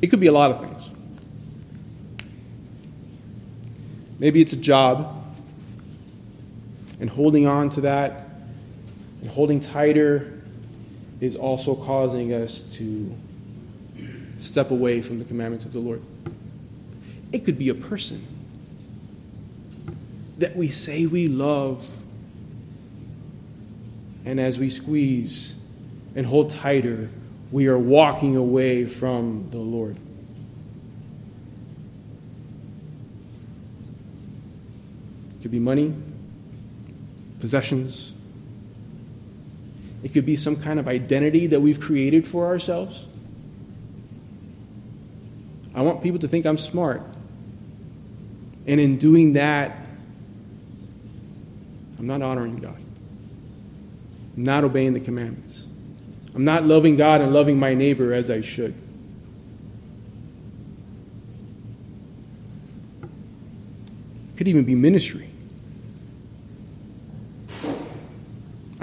It 0.00 0.08
could 0.08 0.20
be 0.20 0.28
a 0.28 0.32
lot 0.32 0.52
of 0.52 0.60
things. 0.60 0.88
Maybe 4.20 4.40
it's 4.40 4.52
a 4.52 4.56
job, 4.56 5.25
and 7.00 7.10
holding 7.10 7.46
on 7.46 7.70
to 7.70 7.82
that 7.82 8.26
and 9.20 9.30
holding 9.30 9.60
tighter 9.60 10.32
is 11.20 11.36
also 11.36 11.74
causing 11.74 12.32
us 12.32 12.60
to 12.60 13.12
step 14.38 14.70
away 14.70 15.00
from 15.00 15.18
the 15.18 15.24
commandments 15.24 15.64
of 15.64 15.72
the 15.72 15.80
Lord. 15.80 16.02
It 17.32 17.44
could 17.44 17.58
be 17.58 17.68
a 17.70 17.74
person 17.74 18.24
that 20.38 20.54
we 20.54 20.68
say 20.68 21.06
we 21.06 21.28
love, 21.28 21.88
and 24.24 24.38
as 24.38 24.58
we 24.58 24.68
squeeze 24.68 25.54
and 26.14 26.26
hold 26.26 26.50
tighter, 26.50 27.08
we 27.50 27.68
are 27.68 27.78
walking 27.78 28.36
away 28.36 28.84
from 28.84 29.48
the 29.50 29.58
Lord. 29.58 29.96
It 35.38 35.42
could 35.42 35.50
be 35.50 35.58
money, 35.58 35.94
possessions, 37.40 38.14
it 40.02 40.12
could 40.12 40.26
be 40.26 40.36
some 40.36 40.56
kind 40.56 40.78
of 40.78 40.88
identity 40.88 41.48
that 41.48 41.60
we've 41.60 41.80
created 41.80 42.26
for 42.26 42.46
ourselves. 42.46 43.06
I 45.74 45.82
want 45.82 46.02
people 46.02 46.20
to 46.20 46.28
think 46.28 46.46
I'm 46.46 46.58
smart. 46.58 47.02
And 48.66 48.80
in 48.80 48.98
doing 48.98 49.34
that, 49.34 49.76
I'm 51.98 52.06
not 52.06 52.22
honoring 52.22 52.56
God. 52.56 52.78
I'm 54.36 54.42
not 54.42 54.64
obeying 54.64 54.94
the 54.94 55.00
commandments. 55.00 55.66
I'm 56.34 56.44
not 56.44 56.64
loving 56.64 56.96
God 56.96 57.20
and 57.20 57.32
loving 57.32 57.58
my 57.58 57.74
neighbor 57.74 58.12
as 58.12 58.30
I 58.30 58.42
should. 58.42 58.74
It 64.34 64.38
could 64.38 64.48
even 64.48 64.64
be 64.64 64.74
ministry. 64.74 65.30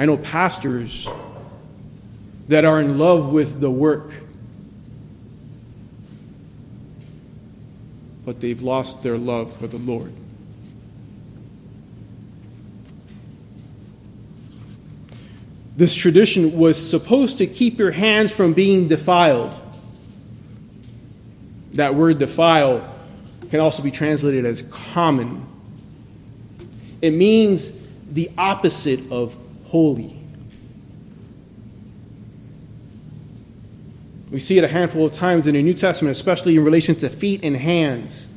I 0.04 0.06
know 0.06 0.18
pastors 0.18 1.08
that 2.50 2.66
are 2.66 2.82
in 2.82 2.98
love 2.98 3.32
with 3.32 3.62
the 3.62 3.72
work, 3.72 4.12
but 8.26 8.42
they've 8.42 8.62
lost 8.62 9.02
their 9.02 9.18
love 9.18 9.56
for 9.56 9.66
the 9.66 9.78
Lord. 9.78 10.12
This 15.78 15.96
tradition 15.96 16.58
was 16.58 16.78
supposed 16.78 17.38
to 17.38 17.48
keep 17.48 17.80
your 17.80 17.92
hands 17.92 18.36
from 18.36 18.52
being 18.52 18.90
defiled. 18.90 19.54
That 21.76 21.96
word 21.96 22.18
defile 22.18 22.94
can 23.50 23.62
also 23.62 23.82
be 23.82 23.92
translated 23.92 24.44
as 24.44 24.64
common. 24.64 25.48
It 27.02 27.12
means 27.12 27.72
the 28.12 28.30
opposite 28.38 29.10
of 29.10 29.38
holy. 29.74 30.16
We 34.30 34.40
see 34.40 34.60
it 34.60 34.64
a 34.64 34.68
handful 34.68 35.08
of 35.08 35.14
times 35.14 35.48
in 35.48 35.56
the 35.56 35.64
New 35.64 35.74
Testament, 35.74 36.16
especially 36.16 36.56
in 36.58 36.64
relation 36.64 36.94
to 36.98 37.10
feet 37.10 37.44
and 37.44 37.56
hands. 37.56 38.28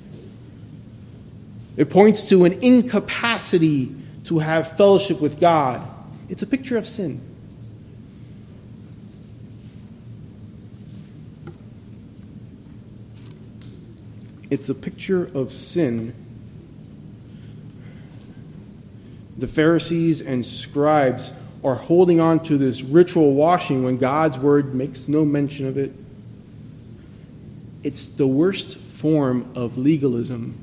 It 1.76 1.90
points 1.90 2.30
to 2.30 2.46
an 2.46 2.54
incapacity 2.62 3.94
to 4.24 4.38
have 4.38 4.78
fellowship 4.78 5.20
with 5.20 5.38
God. 5.38 5.86
It's 6.30 6.40
a 6.40 6.46
picture 6.46 6.78
of 6.78 6.86
sin. 6.86 7.20
It's 14.48 14.70
a 14.70 14.74
picture 14.74 15.26
of 15.34 15.52
sin 15.52 16.14
the 19.38 19.46
Pharisees 19.46 20.20
and 20.20 20.44
scribes 20.44 21.32
are 21.62 21.74
holding 21.74 22.20
on 22.20 22.40
to 22.44 22.56
this 22.56 22.82
ritual 22.82 23.34
washing 23.34 23.82
when 23.82 23.98
God's 23.98 24.38
word 24.38 24.74
makes 24.74 25.08
no 25.08 25.24
mention 25.24 25.66
of 25.66 25.76
it. 25.76 25.92
It's 27.82 28.08
the 28.08 28.26
worst 28.26 28.78
form 28.78 29.50
of 29.54 29.76
legalism 29.76 30.56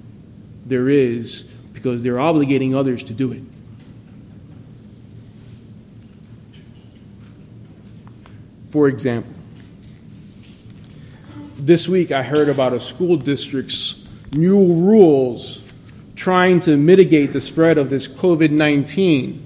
there 0.66 0.90
is 0.90 1.44
because 1.74 2.04
they're 2.04 2.16
obligating 2.16 2.76
others 2.76 3.04
to 3.04 3.14
do 3.14 3.32
it. 3.32 3.44
For 8.70 8.88
example, 8.88 9.32
this 11.58 11.88
week 11.88 12.12
I 12.12 12.24
heard 12.24 12.50
about 12.50 12.74
a 12.74 12.80
school 12.80 13.18
district's 13.18 14.08
new 14.34 14.58
rules 14.58 15.63
trying 16.24 16.62
to 16.62 16.78
mitigate 16.78 17.34
the 17.34 17.42
spread 17.42 17.78
of 17.78 17.90
this 17.90 18.08
COVID 18.08 18.50
19. 18.50 19.46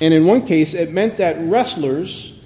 And 0.00 0.14
in 0.14 0.24
one 0.24 0.46
case, 0.46 0.72
it 0.72 0.92
meant 0.92 1.16
that 1.16 1.36
wrestlers 1.40 2.38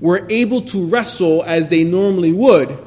were 0.00 0.26
able 0.30 0.62
to 0.62 0.86
wrestle 0.86 1.44
as 1.44 1.68
they 1.68 1.84
normally 1.84 2.32
would. 2.32 2.78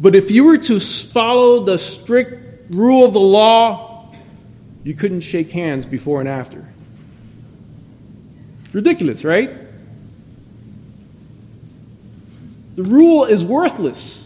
But 0.00 0.16
if 0.16 0.32
you 0.32 0.46
were 0.46 0.58
to 0.58 0.80
follow 0.80 1.60
the 1.60 1.78
strict 1.78 2.66
rule 2.70 3.04
of 3.04 3.12
the 3.12 3.20
law, 3.20 4.12
you 4.82 4.94
couldn't 4.94 5.20
shake 5.20 5.52
hands 5.52 5.86
before 5.86 6.18
and 6.18 6.28
after. 6.28 6.68
Ridiculous, 8.72 9.24
right? 9.24 9.52
The 12.74 12.82
rule 12.82 13.26
is 13.26 13.44
worthless. 13.44 14.23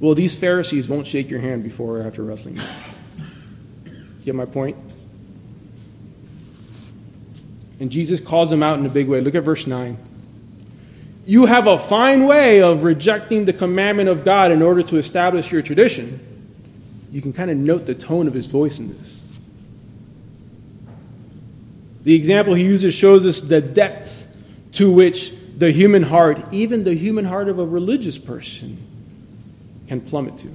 Well, 0.00 0.14
these 0.14 0.38
Pharisees 0.38 0.88
won't 0.88 1.06
shake 1.06 1.30
your 1.30 1.40
hand 1.40 1.62
before 1.62 1.98
or 1.98 2.02
after 2.02 2.22
wrestling 2.22 2.56
match. 2.56 2.66
Get 4.24 4.34
my 4.34 4.44
point? 4.44 4.76
And 7.78 7.90
Jesus 7.90 8.20
calls 8.20 8.50
them 8.50 8.62
out 8.62 8.78
in 8.78 8.86
a 8.86 8.90
big 8.90 9.08
way. 9.08 9.20
Look 9.20 9.34
at 9.34 9.42
verse 9.42 9.66
9. 9.66 9.96
You 11.26 11.46
have 11.46 11.66
a 11.66 11.78
fine 11.78 12.26
way 12.26 12.62
of 12.62 12.84
rejecting 12.84 13.44
the 13.44 13.52
commandment 13.52 14.08
of 14.08 14.24
God 14.24 14.52
in 14.52 14.62
order 14.62 14.82
to 14.84 14.96
establish 14.96 15.50
your 15.50 15.62
tradition. 15.62 16.20
You 17.10 17.20
can 17.20 17.32
kind 17.32 17.50
of 17.50 17.56
note 17.56 17.86
the 17.86 17.94
tone 17.94 18.28
of 18.28 18.34
his 18.34 18.46
voice 18.46 18.78
in 18.78 18.88
this. 18.88 19.40
The 22.04 22.14
example 22.14 22.54
he 22.54 22.64
uses 22.64 22.94
shows 22.94 23.26
us 23.26 23.40
the 23.40 23.60
depth 23.60 24.26
to 24.72 24.92
which 24.92 25.32
the 25.56 25.72
human 25.72 26.04
heart, 26.04 26.40
even 26.52 26.84
the 26.84 26.94
human 26.94 27.24
heart 27.24 27.48
of 27.48 27.58
a 27.58 27.64
religious 27.64 28.18
person, 28.18 28.78
can 29.86 30.00
plummet 30.00 30.38
to. 30.38 30.50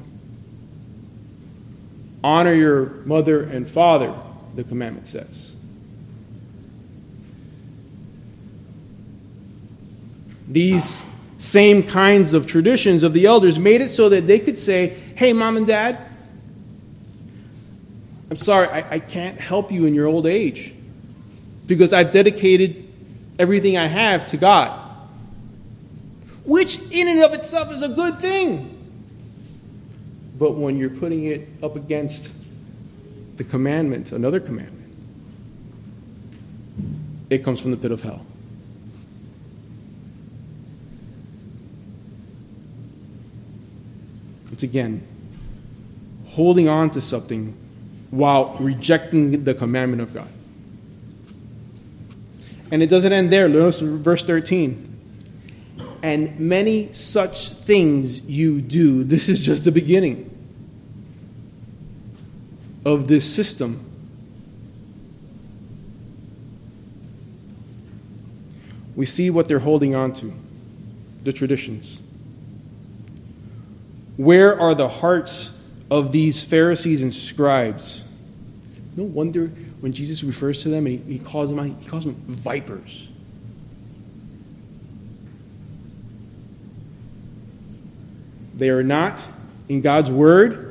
Honor 2.24 2.54
your 2.54 2.86
mother 3.06 3.44
and 3.44 3.68
father, 3.68 4.14
the 4.56 4.64
commandment 4.64 5.08
says. 5.08 5.56
These 10.48 11.04
same 11.38 11.82
kinds 11.82 12.34
of 12.34 12.46
traditions 12.46 13.04
of 13.04 13.14
the 13.14 13.26
elders 13.26 13.58
made 13.58 13.82
it 13.82 13.90
so 13.90 14.10
that 14.10 14.28
they 14.28 14.38
could 14.38 14.58
say, 14.58 14.90
Hey, 15.16 15.34
mom 15.34 15.58
and 15.58 15.66
dad, 15.66 15.98
I'm 18.30 18.38
sorry, 18.38 18.68
I, 18.68 18.96
I 18.96 19.00
can't 19.00 19.40
help 19.40 19.72
you 19.72 19.86
in 19.86 19.96
your 19.96 20.08
old 20.08 20.28
age 20.28 20.74
because 21.68 21.94
I've 21.94 22.12
dedicated 22.12 22.88
everything 23.40 23.78
I 23.78 23.88
have 23.88 24.26
to 24.28 24.38
God. 24.38 24.78
Which, 26.46 26.80
in 26.92 27.08
and 27.08 27.24
of 27.24 27.34
itself, 27.34 27.72
is 27.72 27.82
a 27.82 27.90
good 27.90 28.18
thing. 28.18 28.81
But 30.42 30.56
when 30.56 30.76
you're 30.76 30.90
putting 30.90 31.26
it 31.26 31.48
up 31.62 31.76
against 31.76 32.34
the 33.38 33.44
commandment, 33.44 34.12
another 34.12 34.40
commandment, 34.40 34.92
it 37.30 37.44
comes 37.44 37.62
from 37.62 37.70
the 37.70 37.78
pit 37.78 37.92
of 37.92 38.02
hell. 38.02 38.26
It's 44.52 44.64
again 44.64 45.06
holding 46.30 46.68
on 46.68 46.90
to 46.90 47.02
something 47.02 47.56
while 48.10 48.58
rejecting 48.60 49.44
the 49.44 49.54
commandment 49.54 50.02
of 50.02 50.12
God. 50.12 50.28
And 52.72 52.82
it 52.82 52.90
doesn't 52.90 53.14
end 53.14 53.32
there. 53.32 53.48
Notice 53.48 53.82
verse 53.82 54.24
13. 54.24 54.88
And 56.02 56.40
many 56.40 56.92
such 56.94 57.50
things 57.50 58.22
you 58.22 58.60
do. 58.60 59.04
This 59.04 59.30
is 59.30 59.46
just 59.46 59.66
the 59.66 59.72
beginning 59.72 60.30
of 62.86 63.08
this 63.08 63.32
system. 63.34 63.86
We 68.96 69.06
see 69.06 69.30
what 69.30 69.48
they're 69.48 69.60
holding 69.60 69.96
on 69.96 70.14
to 70.14 70.34
the 71.24 71.34
traditions. 71.34 72.00
Where 74.18 74.60
are 74.60 74.76
the 74.76 74.90
hearts 74.90 75.58
of 75.90 76.12
these 76.12 76.44
Pharisees 76.44 77.02
and 77.02 77.14
scribes? 77.14 78.04
No 78.96 79.04
wonder 79.04 79.48
when 79.80 79.94
Jesus 79.94 80.24
refers 80.24 80.60
to 80.64 80.70
them 80.70 80.86
and 80.86 80.98
he, 81.06 81.20
calls 81.20 81.54
them 81.54 81.76
he 81.80 81.88
calls 81.88 82.06
them 82.06 82.16
vipers. 82.28 83.08
They 88.56 88.70
are 88.70 88.84
not 88.84 89.24
in 89.70 89.82
God's 89.82 90.12
word, 90.12 90.71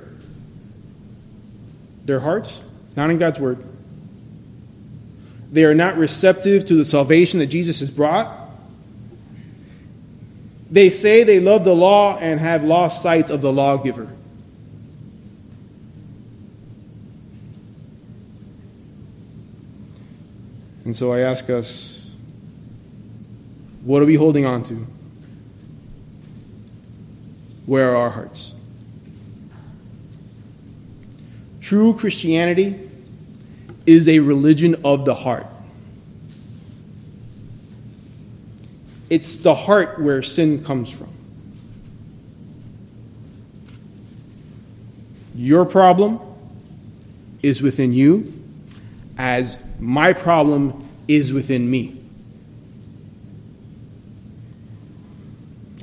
their 2.11 2.18
hearts, 2.18 2.61
not 2.96 3.09
in 3.09 3.18
God's 3.18 3.38
word. 3.38 3.64
They 5.53 5.62
are 5.64 5.75
not 5.75 5.96
receptive 5.96 6.66
to 6.66 6.75
the 6.75 6.85
salvation 6.85 7.38
that 7.38 7.46
Jesus 7.46 7.79
has 7.79 7.90
brought. 7.90 8.37
They 10.73 10.90
say 10.90 11.23
they 11.23 11.38
love 11.38 11.64
the 11.64 11.75
law 11.75 12.18
and 12.18 12.40
have 12.40 12.64
lost 12.64 13.01
sight 13.01 13.31
of 13.31 13.40
the 13.40 13.53
lawgiver. 13.53 14.12
And 20.85 20.96
so 20.96 21.12
I 21.12 21.20
ask 21.20 21.49
us, 21.49 22.12
what 23.85 24.03
are 24.03 24.07
we 24.07 24.16
holding 24.16 24.46
on 24.46 24.64
to? 24.64 24.87
Where 27.66 27.90
are 27.90 27.96
our 27.96 28.11
hearts? 28.11 28.55
True 31.70 31.94
Christianity 31.94 32.90
is 33.87 34.09
a 34.09 34.18
religion 34.18 34.74
of 34.85 35.04
the 35.04 35.14
heart. 35.14 35.46
It's 39.09 39.37
the 39.37 39.54
heart 39.54 40.00
where 40.00 40.20
sin 40.20 40.64
comes 40.64 40.90
from. 40.90 41.12
Your 45.37 45.64
problem 45.64 46.18
is 47.40 47.62
within 47.62 47.92
you, 47.92 48.33
as 49.16 49.56
my 49.78 50.12
problem 50.12 50.88
is 51.06 51.33
within 51.33 51.70
me. 51.70 52.02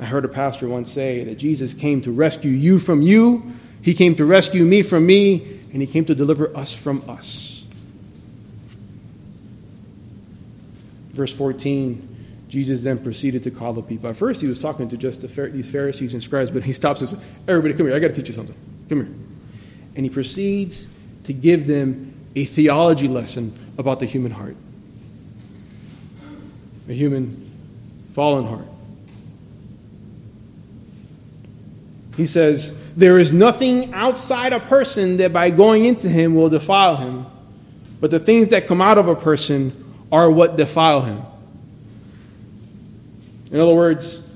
I 0.01 0.05
heard 0.05 0.25
a 0.25 0.27
pastor 0.27 0.67
once 0.67 0.91
say 0.91 1.23
that 1.23 1.37
Jesus 1.37 1.73
came 1.73 2.01
to 2.01 2.11
rescue 2.11 2.51
you 2.51 2.77
from 2.77 3.01
you, 3.01 3.53
he 3.81 3.93
came 3.93 4.15
to 4.15 4.25
rescue 4.25 4.65
me 4.65 4.81
from 4.81 5.05
me, 5.05 5.56
and 5.71 5.81
he 5.81 5.87
came 5.87 6.05
to 6.05 6.15
deliver 6.15 6.55
us 6.55 6.73
from 6.73 7.03
us. 7.09 7.65
Verse 11.11 11.33
14, 11.33 12.15
Jesus 12.47 12.83
then 12.83 12.99
proceeded 12.99 13.43
to 13.43 13.51
call 13.51 13.73
the 13.73 13.81
people. 13.81 14.09
At 14.09 14.15
first, 14.15 14.41
he 14.41 14.47
was 14.47 14.61
talking 14.61 14.87
to 14.89 14.97
just 14.97 15.21
the, 15.21 15.27
these 15.49 15.69
Pharisees 15.69 16.13
and 16.13 16.23
scribes, 16.23 16.51
but 16.51 16.63
he 16.63 16.73
stops 16.73 17.01
and 17.01 17.09
says, 17.09 17.23
Everybody, 17.47 17.73
come 17.73 17.87
here, 17.87 17.95
I 17.95 17.99
got 17.99 18.09
to 18.09 18.13
teach 18.13 18.29
you 18.29 18.33
something. 18.33 18.55
Come 18.87 19.05
here. 19.05 19.15
And 19.95 20.05
he 20.05 20.09
proceeds 20.09 20.95
to 21.23 21.33
give 21.33 21.67
them 21.67 22.13
a 22.35 22.45
theology 22.45 23.07
lesson 23.07 23.51
about 23.77 23.99
the 23.99 24.05
human 24.05 24.31
heart, 24.31 24.55
a 26.87 26.93
human 26.93 27.49
fallen 28.11 28.45
heart. 28.45 28.67
He 32.17 32.25
says, 32.25 32.73
There 32.95 33.19
is 33.19 33.31
nothing 33.31 33.93
outside 33.93 34.51
a 34.51 34.59
person 34.59 35.17
that 35.17 35.31
by 35.31 35.51
going 35.51 35.85
into 35.85 36.09
him 36.09 36.33
will 36.33 36.49
defile 36.49 36.97
him, 36.97 37.27
but 38.01 38.09
the 38.09 38.19
things 38.19 38.47
that 38.47 38.67
come 38.67 38.81
out 38.81 38.97
of 38.97 39.07
a 39.07 39.15
person 39.15 39.85
are 40.11 40.29
what 40.29 40.57
defile 40.57 41.01
him. 41.01 41.21
In 43.51 43.59
other 43.59 43.75
words, 43.75 44.27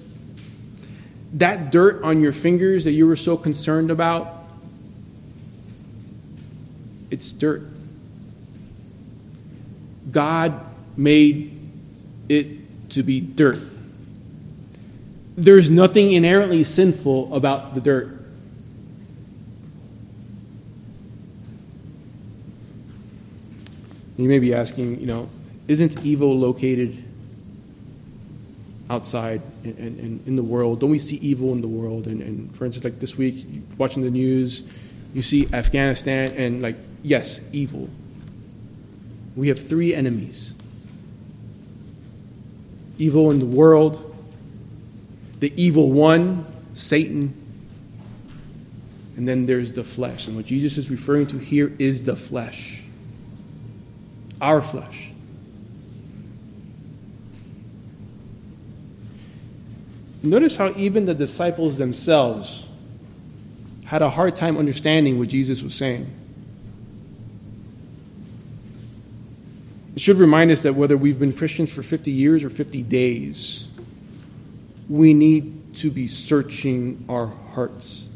that 1.33 1.71
dirt 1.71 2.03
on 2.03 2.21
your 2.21 2.31
fingers 2.31 2.83
that 2.83 2.91
you 2.91 3.07
were 3.07 3.15
so 3.15 3.35
concerned 3.35 3.89
about, 3.89 4.31
it's 7.09 7.31
dirt. 7.31 7.63
God 10.11 10.59
made 10.95 11.57
it 12.29 12.89
to 12.91 13.01
be 13.01 13.21
dirt. 13.21 13.70
There's 15.41 15.71
nothing 15.71 16.11
inherently 16.11 16.63
sinful 16.63 17.33
about 17.33 17.73
the 17.73 17.81
dirt. 17.81 18.15
You 24.17 24.29
may 24.29 24.37
be 24.37 24.53
asking, 24.53 24.99
you 24.99 25.07
know, 25.07 25.29
isn't 25.67 26.05
evil 26.05 26.37
located 26.37 27.03
outside 28.87 29.41
in, 29.63 30.21
in, 30.27 30.35
the 30.35 30.43
world? 30.43 30.79
Don't 30.79 30.91
we 30.91 30.99
see 30.99 31.15
evil 31.17 31.53
in 31.53 31.61
the 31.61 31.67
world? 31.67 32.05
And, 32.05 32.21
and 32.21 32.55
for 32.55 32.65
instance, 32.65 32.83
like 32.83 32.99
this 32.99 33.17
week, 33.17 33.43
watching 33.79 34.03
the 34.03 34.11
news, 34.11 34.61
you 35.11 35.23
see 35.23 35.47
Afghanistan, 35.51 36.31
and 36.33 36.61
like, 36.61 36.75
yes, 37.01 37.41
evil. 37.51 37.89
We 39.35 39.47
have 39.47 39.67
three 39.67 39.95
enemies 39.95 40.53
evil 42.99 43.31
in 43.31 43.39
the 43.39 43.45
world, 43.47 44.10
the 45.41 45.51
evil 45.61 45.91
one, 45.91 46.45
Satan. 46.75 47.33
And 49.17 49.27
then 49.27 49.45
there's 49.45 49.73
the 49.73 49.83
flesh. 49.83 50.27
And 50.27 50.35
what 50.37 50.45
Jesus 50.45 50.77
is 50.77 50.89
referring 50.89 51.27
to 51.27 51.37
here 51.37 51.73
is 51.77 52.03
the 52.03 52.15
flesh, 52.15 52.81
our 54.39 54.61
flesh. 54.61 55.09
Notice 60.23 60.55
how 60.55 60.71
even 60.75 61.05
the 61.05 61.15
disciples 61.15 61.77
themselves 61.77 62.67
had 63.85 64.03
a 64.03 64.09
hard 64.11 64.35
time 64.35 64.57
understanding 64.57 65.17
what 65.17 65.29
Jesus 65.29 65.63
was 65.63 65.73
saying. 65.73 66.09
It 69.95 70.01
should 70.01 70.17
remind 70.17 70.51
us 70.51 70.61
that 70.61 70.75
whether 70.75 70.95
we've 70.95 71.19
been 71.19 71.33
Christians 71.33 71.73
for 71.73 71.81
50 71.81 72.11
years 72.11 72.43
or 72.43 72.51
50 72.51 72.83
days, 72.83 73.67
we 74.91 75.13
need 75.13 75.73
to 75.73 75.89
be 75.89 76.05
searching 76.05 77.05
our 77.07 77.27
hearts. 77.27 78.09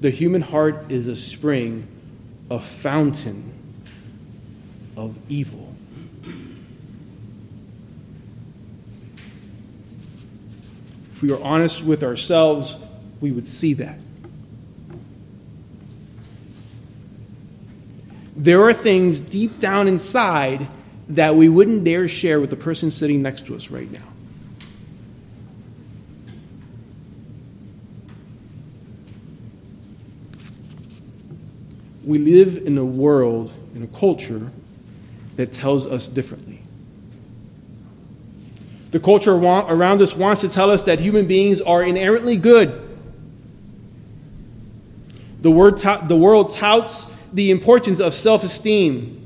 The 0.00 0.10
human 0.10 0.42
heart 0.42 0.92
is 0.92 1.08
a 1.08 1.16
spring, 1.16 1.88
a 2.50 2.60
fountain 2.60 3.50
of 4.94 5.18
evil. 5.30 5.74
If 11.12 11.22
we 11.22 11.32
are 11.32 11.42
honest 11.42 11.82
with 11.82 12.02
ourselves, 12.02 12.76
we 13.22 13.32
would 13.32 13.48
see 13.48 13.72
that. 13.72 13.98
There 18.36 18.62
are 18.64 18.74
things 18.74 19.18
deep 19.18 19.60
down 19.60 19.88
inside 19.88 20.68
that 21.08 21.34
we 21.34 21.48
wouldn't 21.48 21.84
dare 21.84 22.08
share 22.08 22.40
with 22.40 22.50
the 22.50 22.56
person 22.56 22.90
sitting 22.90 23.22
next 23.22 23.46
to 23.46 23.54
us 23.54 23.70
right 23.70 23.90
now. 23.90 24.00
We 32.04 32.18
live 32.18 32.66
in 32.66 32.76
a 32.78 32.84
world, 32.84 33.52
in 33.74 33.82
a 33.82 33.86
culture, 33.86 34.50
that 35.36 35.52
tells 35.52 35.86
us 35.86 36.08
differently. 36.08 36.60
The 38.90 39.00
culture 39.00 39.32
around 39.32 40.02
us 40.02 40.14
wants 40.14 40.42
to 40.42 40.50
tell 40.50 40.70
us 40.70 40.82
that 40.82 41.00
human 41.00 41.26
beings 41.26 41.60
are 41.62 41.82
inherently 41.82 42.36
good. 42.36 42.78
The, 45.40 45.50
word 45.50 45.78
the 45.78 46.16
world 46.16 46.50
touts 46.50 47.06
the 47.32 47.50
importance 47.50 48.00
of 48.00 48.12
self 48.12 48.44
esteem. 48.44 49.21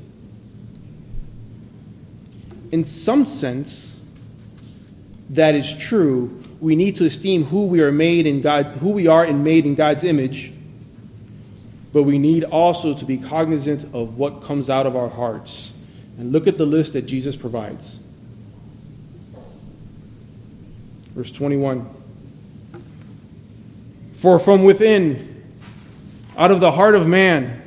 In 2.71 2.85
some 2.85 3.25
sense, 3.25 3.99
that 5.29 5.55
is 5.55 5.77
true. 5.77 6.43
We 6.59 6.75
need 6.75 6.95
to 6.97 7.05
esteem 7.05 7.43
who 7.45 7.67
we 7.67 7.81
are 7.81 7.91
made 7.91 8.27
in 8.27 8.41
God, 8.41 8.65
who 8.65 8.89
we 8.89 9.07
are 9.07 9.23
and 9.23 9.43
made 9.43 9.65
in 9.65 9.75
God's 9.75 10.03
image 10.03 10.53
but 11.97 12.03
we 12.03 12.19
need 12.19 12.43
also 12.43 12.93
to 12.93 13.05
be 13.05 13.17
cognizant 13.17 13.83
of 13.85 14.19
what 14.19 14.43
comes 14.43 14.69
out 14.69 14.85
of 14.85 14.95
our 14.95 15.09
hearts. 15.09 15.73
And 16.19 16.31
look 16.31 16.45
at 16.45 16.55
the 16.55 16.65
list 16.65 16.93
that 16.93 17.07
Jesus 17.07 17.35
provides. 17.35 17.99
Verse 21.15 21.31
21 21.31 21.89
For 24.13 24.37
from 24.37 24.63
within, 24.63 25.43
out 26.37 26.51
of 26.51 26.59
the 26.59 26.71
heart 26.71 26.93
of 26.93 27.07
man, 27.07 27.63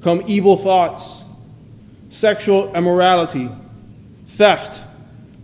come 0.00 0.22
evil 0.26 0.56
thoughts, 0.56 1.22
sexual 2.08 2.74
immorality, 2.74 3.50
theft, 4.30 4.82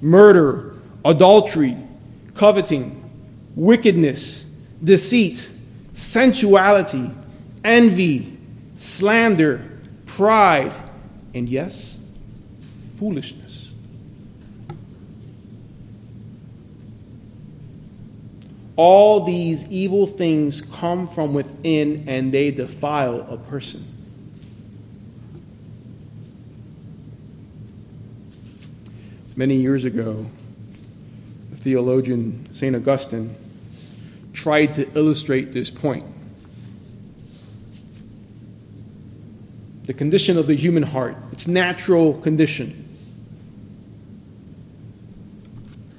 murder, 0.01 0.75
adultery, 1.05 1.77
coveting, 2.35 3.03
wickedness, 3.55 4.45
deceit, 4.83 5.49
sensuality 5.95 7.11
envy, 7.67 8.39
slander, 8.79 9.61
pride, 10.07 10.73
and 11.35 11.49
yes, 11.49 11.99
foolishness. 12.97 13.73
All 18.77 19.25
these 19.25 19.69
evil 19.71 20.07
things 20.07 20.61
come 20.61 21.07
from 21.07 21.35
within 21.35 22.09
and 22.09 22.33
they 22.33 22.51
defile 22.51 23.27
a 23.29 23.39
person. 23.39 23.85
Many 29.37 29.57
years 29.57 29.85
ago, 29.85 30.27
the 31.51 31.57
theologian 31.57 32.53
St. 32.53 32.75
Augustine 32.75 33.35
tried 34.33 34.73
to 34.75 34.91
illustrate 34.99 35.53
this 35.53 35.71
point. 35.71 36.05
the 39.87 39.95
condition 39.95 40.37
of 40.37 40.49
the 40.49 40.55
human 40.55 40.83
heart, 40.83 41.17
its 41.33 41.47
natural 41.47 42.15
condition. 42.15 42.83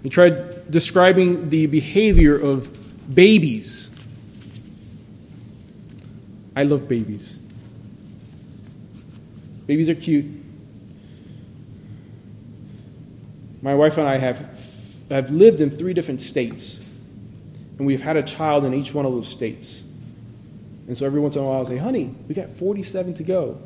He 0.04 0.10
tried 0.10 0.70
describing 0.70 1.50
the 1.50 1.68
behavior 1.68 2.36
of 2.36 2.70
babies. 3.14 3.90
I 6.56 6.64
love 6.64 6.88
babies. 6.88 7.38
Babies 9.66 9.90
are 9.90 9.96
cute. 9.96 10.26
My 13.68 13.76
wife 13.76 13.98
and 13.98 14.08
I 14.08 14.16
have, 14.16 14.38
have 15.12 15.30
lived 15.30 15.60
in 15.60 15.70
three 15.70 15.94
different 15.94 16.22
states, 16.22 16.80
and 17.78 17.86
we've 17.86 18.00
had 18.00 18.16
a 18.16 18.24
child 18.24 18.64
in 18.64 18.74
each 18.74 18.94
one 18.94 19.06
of 19.06 19.12
those 19.12 19.28
states. 19.28 19.84
And 20.88 20.98
so 20.98 21.06
every 21.06 21.20
once 21.20 21.36
in 21.36 21.42
a 21.42 21.46
while 21.46 21.58
I'll 21.58 21.66
say, 21.66 21.76
honey, 21.76 22.16
we 22.30 22.34
got 22.34 22.50
47 22.50 23.16
to 23.16 23.24
go. 23.24 23.60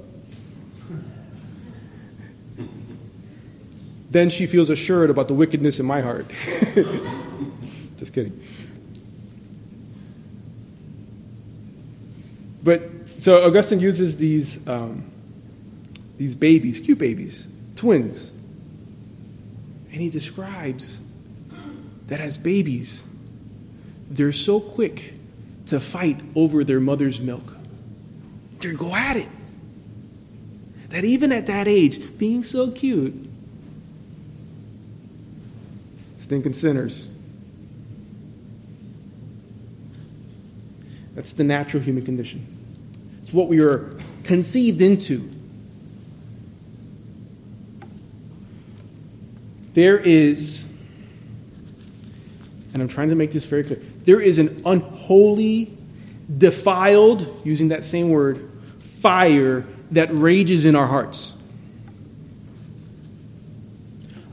then 4.10 4.32
she 4.32 4.48
feels 4.48 4.72
assured 4.72 5.12
about 5.12 5.28
the 5.28 5.36
wickedness 5.36 5.80
in 5.80 5.86
my 5.86 6.02
heart. 6.02 6.26
Just 7.98 8.12
kidding. 8.12 8.42
But 12.64 12.90
so 13.18 13.46
Augustine 13.46 13.80
uses 13.80 14.18
these 14.18 14.68
um, 14.68 15.12
these 16.18 16.34
babies, 16.34 16.80
cute 16.80 16.98
babies, 16.98 17.50
twins, 17.76 18.32
and 19.92 20.02
he 20.02 20.10
describes 20.10 21.02
that 22.08 22.20
as 22.20 22.38
babies, 22.38 23.06
they're 24.10 24.32
so 24.32 24.60
quick 24.60 25.14
to 25.68 25.80
fight 25.80 26.20
over 26.36 26.64
their 26.64 26.80
mother's 26.80 27.22
milk. 27.22 27.56
They 28.60 28.74
go 28.74 28.94
at 28.94 29.18
it. 29.18 29.30
That 30.90 31.06
even 31.06 31.32
at 31.32 31.48
that 31.48 31.68
age, 31.68 32.18
being 32.18 32.44
so 32.44 32.72
cute, 32.72 33.14
stinking 36.18 36.54
sinners. 36.54 37.10
That's 41.16 41.34
the 41.34 41.44
natural 41.44 41.84
human 41.84 42.06
condition. 42.06 42.46
It's 43.24 43.34
what 43.34 43.48
we 43.48 43.62
are 43.62 43.98
conceived 44.24 44.82
into. 44.82 45.30
There 49.74 49.98
is, 49.98 50.72
and 52.74 52.82
I'm 52.82 52.90
trying 52.90 53.10
to 53.10 53.16
make 53.16 53.32
this 53.32 53.46
very 53.46 53.64
clear, 53.64 53.80
there 54.04 54.20
is 54.20 54.40
an 54.40 54.62
unholy, 54.66 55.78
defiled, 56.38 57.42
using 57.46 57.70
that 57.70 57.84
same 57.84 58.10
word, 58.10 58.50
fire 58.80 59.66
that 59.92 60.10
rages 60.12 60.66
in 60.66 60.76
our 60.76 60.88
hearts. 60.88 61.36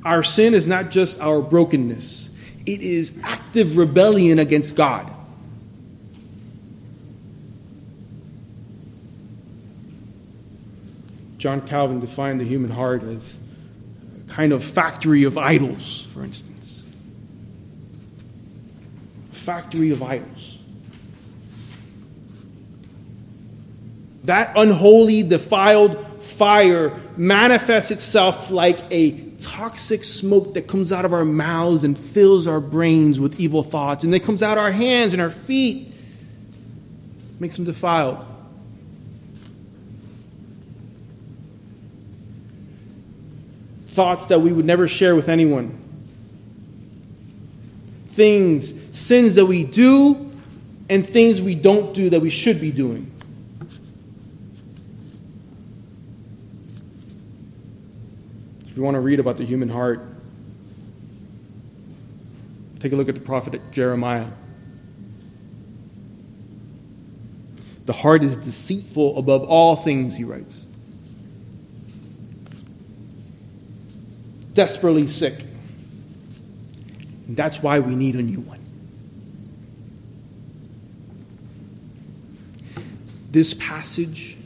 Our 0.04 0.22
sin 0.22 0.54
is 0.54 0.66
not 0.66 0.90
just 0.90 1.20
our 1.20 1.42
brokenness, 1.42 2.30
it 2.66 2.80
is 2.80 3.20
active 3.22 3.76
rebellion 3.76 4.38
against 4.38 4.74
God. 4.74 5.12
John 11.38 11.60
Calvin 11.60 12.00
defined 12.00 12.40
the 12.40 12.44
human 12.44 12.72
heart 12.72 13.02
as 13.04 13.36
kind 14.38 14.52
of 14.52 14.62
factory 14.62 15.24
of 15.24 15.36
idols, 15.36 16.06
for 16.12 16.22
instance. 16.22 16.84
Factory 19.32 19.90
of 19.90 20.00
idols. 20.00 20.58
That 24.22 24.52
unholy, 24.54 25.24
defiled 25.24 26.22
fire 26.22 26.96
manifests 27.16 27.90
itself 27.90 28.52
like 28.52 28.78
a 28.92 29.18
toxic 29.40 30.04
smoke 30.04 30.54
that 30.54 30.68
comes 30.68 30.92
out 30.92 31.04
of 31.04 31.12
our 31.12 31.24
mouths 31.24 31.82
and 31.82 31.98
fills 31.98 32.46
our 32.46 32.60
brains 32.60 33.18
with 33.18 33.40
evil 33.40 33.64
thoughts, 33.64 34.04
and 34.04 34.12
then 34.12 34.20
comes 34.20 34.40
out 34.40 34.56
our 34.56 34.70
hands 34.70 35.14
and 35.14 35.20
our 35.20 35.30
feet, 35.30 35.92
makes 37.40 37.56
them 37.56 37.64
defiled. 37.64 38.24
Thoughts 43.98 44.26
that 44.26 44.42
we 44.42 44.52
would 44.52 44.64
never 44.64 44.86
share 44.86 45.16
with 45.16 45.28
anyone. 45.28 45.76
Things, 48.10 48.72
sins 48.96 49.34
that 49.34 49.46
we 49.46 49.64
do, 49.64 50.30
and 50.88 51.04
things 51.04 51.42
we 51.42 51.56
don't 51.56 51.92
do 51.94 52.08
that 52.10 52.20
we 52.20 52.30
should 52.30 52.60
be 52.60 52.70
doing. 52.70 53.10
If 58.68 58.76
you 58.76 58.84
want 58.84 58.94
to 58.94 59.00
read 59.00 59.18
about 59.18 59.36
the 59.36 59.44
human 59.44 59.68
heart, 59.68 60.00
take 62.78 62.92
a 62.92 62.94
look 62.94 63.08
at 63.08 63.16
the 63.16 63.20
prophet 63.20 63.60
Jeremiah. 63.72 64.28
The 67.86 67.94
heart 67.94 68.22
is 68.22 68.36
deceitful 68.36 69.18
above 69.18 69.42
all 69.42 69.74
things, 69.74 70.14
he 70.14 70.22
writes. 70.22 70.67
Desperately 74.58 75.06
sick. 75.06 75.40
And 77.28 77.36
that's 77.36 77.62
why 77.62 77.78
we 77.78 77.94
need 77.94 78.16
a 78.16 78.22
new 78.22 78.40
one. 78.40 78.58
This 83.30 83.54
passage, 83.54 84.36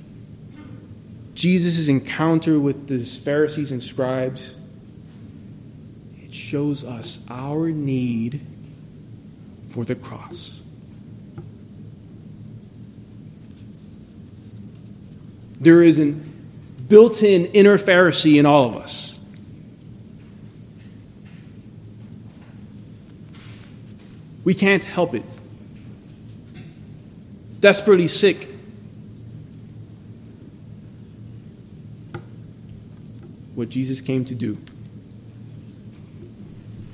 Jesus' 1.32 1.88
encounter 1.88 2.60
with 2.60 2.88
the 2.88 3.02
Pharisees 3.02 3.72
and 3.72 3.82
scribes, 3.82 4.54
it 6.18 6.34
shows 6.34 6.84
us 6.84 7.24
our 7.30 7.70
need 7.70 8.42
for 9.70 9.86
the 9.86 9.94
cross. 9.94 10.60
There 15.58 15.82
is 15.82 15.98
a 15.98 16.12
built 16.12 17.22
in 17.22 17.46
inner 17.52 17.78
Pharisee 17.78 18.38
in 18.38 18.44
all 18.44 18.66
of 18.66 18.76
us. 18.76 19.11
We 24.52 24.56
can't 24.56 24.84
help 24.84 25.14
it. 25.14 25.22
Desperately 27.58 28.06
sick. 28.06 28.50
What 33.54 33.70
Jesus 33.70 34.02
came 34.02 34.26
to 34.26 34.34
do. 34.34 34.58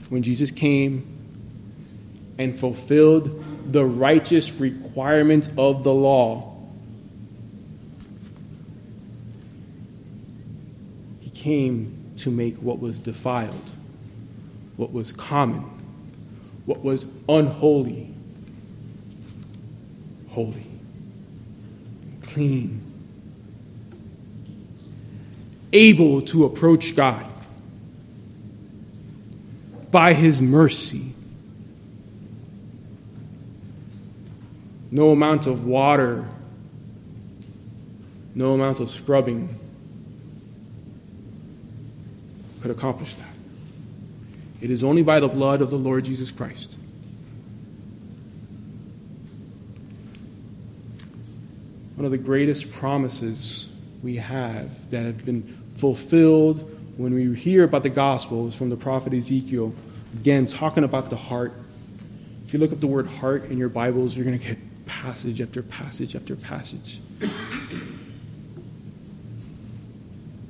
When 0.08 0.22
Jesus 0.22 0.52
came 0.52 1.04
and 2.38 2.56
fulfilled 2.56 3.72
the 3.72 3.84
righteous 3.84 4.52
requirement 4.52 5.50
of 5.58 5.82
the 5.82 5.92
law, 5.92 6.56
he 11.18 11.30
came 11.30 12.12
to 12.18 12.30
make 12.30 12.54
what 12.58 12.78
was 12.78 13.00
defiled, 13.00 13.68
what 14.76 14.92
was 14.92 15.10
common 15.10 15.77
what 16.68 16.84
was 16.84 17.06
unholy, 17.30 18.12
holy, 20.28 20.66
clean, 22.20 22.82
able 25.72 26.20
to 26.20 26.44
approach 26.44 26.94
God. 26.94 27.24
By 29.90 30.12
His 30.12 30.42
mercy. 30.42 31.14
No 34.90 35.12
amount 35.12 35.46
of 35.46 35.64
water, 35.64 36.26
no 38.34 38.52
amount 38.52 38.80
of 38.80 38.90
scrubbing 38.90 39.48
could 42.60 42.70
accomplish 42.70 43.14
that. 43.14 43.37
It 44.60 44.70
is 44.70 44.82
only 44.82 45.02
by 45.02 45.20
the 45.20 45.28
blood 45.28 45.60
of 45.60 45.70
the 45.70 45.76
Lord 45.76 46.04
Jesus 46.04 46.32
Christ. 46.32 46.74
One 51.94 52.04
of 52.04 52.10
the 52.10 52.18
greatest 52.18 52.72
promises 52.72 53.68
we 54.02 54.16
have 54.16 54.90
that 54.90 55.04
have 55.04 55.24
been 55.24 55.42
fulfilled 55.76 56.74
when 56.96 57.14
we 57.14 57.34
hear 57.34 57.64
about 57.64 57.84
the 57.84 57.88
gospel 57.88 58.48
is 58.48 58.54
from 58.56 58.70
the 58.70 58.76
prophet 58.76 59.12
Ezekiel, 59.12 59.72
again, 60.20 60.46
talking 60.46 60.84
about 60.84 61.10
the 61.10 61.16
heart. 61.16 61.52
If 62.44 62.52
you 62.52 62.58
look 62.58 62.72
up 62.72 62.80
the 62.80 62.86
word 62.88 63.06
heart 63.06 63.44
in 63.44 63.58
your 63.58 63.68
Bibles, 63.68 64.16
you're 64.16 64.24
going 64.24 64.38
to 64.38 64.44
get 64.44 64.58
passage 64.86 65.40
after 65.40 65.62
passage 65.62 66.16
after 66.16 66.34
passage. 66.34 66.98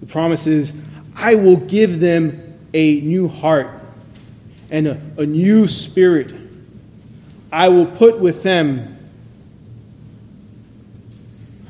The 0.01 0.07
promise 0.07 0.47
is, 0.47 0.73
I 1.15 1.35
will 1.35 1.57
give 1.57 2.01
them 2.01 2.59
a 2.73 3.01
new 3.01 3.29
heart 3.29 3.78
and 4.71 4.87
a, 4.89 5.01
a 5.19 5.27
new 5.27 5.67
spirit 5.69 6.35
I 7.51 7.69
will 7.69 7.87
put 7.87 8.21
with 8.21 8.43
them. 8.43 8.97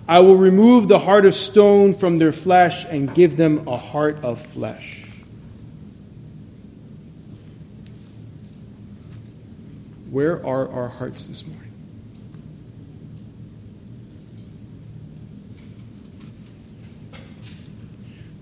I 0.08 0.20
will 0.20 0.36
remove 0.36 0.88
the 0.88 0.98
heart 0.98 1.26
of 1.26 1.34
stone 1.34 1.94
from 1.94 2.18
their 2.18 2.32
flesh 2.32 2.84
and 2.86 3.14
give 3.14 3.36
them 3.36 3.68
a 3.68 3.76
heart 3.76 4.18
of 4.24 4.40
flesh. 4.40 5.06
Where 10.10 10.44
are 10.44 10.68
our 10.70 10.88
hearts 10.88 11.26
this 11.26 11.46
morning? 11.46 11.70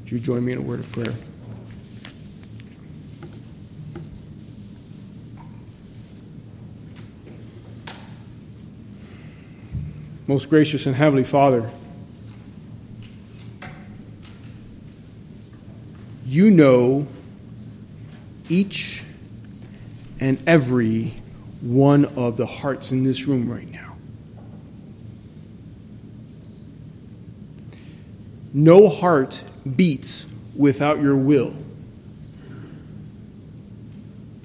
Would 0.01 0.13
you 0.13 0.21
join 0.21 0.45
me 0.45 0.53
in 0.53 0.59
a 0.59 0.63
word 0.63 0.79
of 0.79 0.93
prayer? 0.93 1.13
Most 10.27 10.51
gracious 10.51 10.87
and 10.87 10.97
heavenly 10.97 11.23
Father, 11.23 11.71
you 16.27 16.51
know 16.51 17.07
each 18.49 19.05
and 20.19 20.39
every 20.47 21.15
one 21.61 22.05
of 22.17 22.37
the 22.37 22.47
hearts 22.47 22.91
in 22.91 23.05
this 23.05 23.27
room 23.27 23.49
right 23.49 23.71
now. 23.71 23.95
No 28.53 28.89
heart 28.89 29.45
beats 29.77 30.27
without 30.57 31.01
your 31.01 31.17
will. 31.17 31.55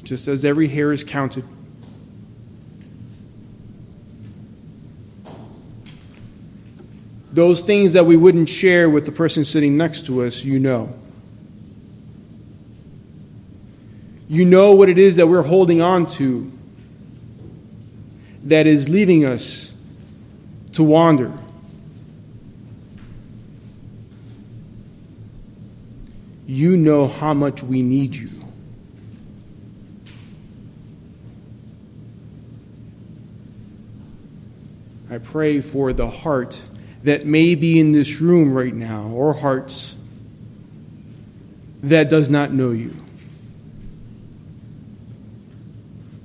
Just 0.03 0.27
as 0.27 0.45
every 0.45 0.67
hair 0.67 0.91
is 0.91 1.03
counted. 1.03 1.45
Those 7.31 7.61
things 7.61 7.93
that 7.93 8.05
we 8.05 8.17
wouldn't 8.17 8.49
share 8.49 8.89
with 8.89 9.05
the 9.05 9.11
person 9.11 9.45
sitting 9.45 9.77
next 9.77 10.05
to 10.07 10.23
us, 10.23 10.43
you 10.43 10.59
know. 10.59 10.93
You 14.27 14.45
know 14.45 14.73
what 14.73 14.89
it 14.89 14.97
is 14.97 15.17
that 15.17 15.27
we're 15.27 15.41
holding 15.41 15.81
on 15.81 16.05
to 16.07 16.51
that 18.43 18.65
is 18.65 18.89
leaving 18.89 19.25
us 19.25 19.73
to 20.73 20.83
wander. 20.83 21.37
You 26.45 26.75
know 26.75 27.07
how 27.07 27.33
much 27.33 27.63
we 27.63 27.81
need 27.81 28.15
you. 28.15 28.29
I 35.09 35.17
pray 35.17 35.59
for 35.59 35.91
the 35.91 36.07
heart 36.07 36.65
that 37.03 37.25
may 37.25 37.55
be 37.55 37.79
in 37.79 37.91
this 37.91 38.21
room 38.21 38.53
right 38.53 38.73
now, 38.73 39.07
or 39.07 39.33
hearts 39.33 39.95
that 41.83 42.09
does 42.09 42.29
not 42.29 42.51
know 42.51 42.71
you. 42.71 42.95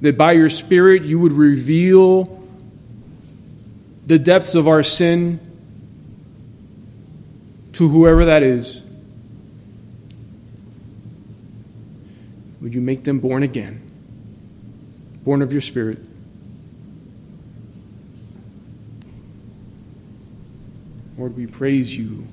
That 0.02 0.18
by 0.18 0.32
your 0.32 0.50
Spirit 0.50 1.02
you 1.02 1.18
would 1.18 1.32
reveal 1.32 2.46
the 4.06 4.18
depths 4.18 4.54
of 4.54 4.68
our 4.68 4.82
sin 4.82 5.40
to 7.72 7.88
whoever 7.88 8.26
that 8.26 8.42
is. 8.42 8.82
Would 12.60 12.74
you 12.74 12.80
make 12.80 13.04
them 13.04 13.20
born 13.20 13.42
again, 13.42 13.80
born 15.24 15.40
of 15.40 15.52
your 15.52 15.60
Spirit? 15.60 15.98
Lord, 21.26 21.36
we 21.36 21.48
praise 21.48 21.98
you 21.98 22.24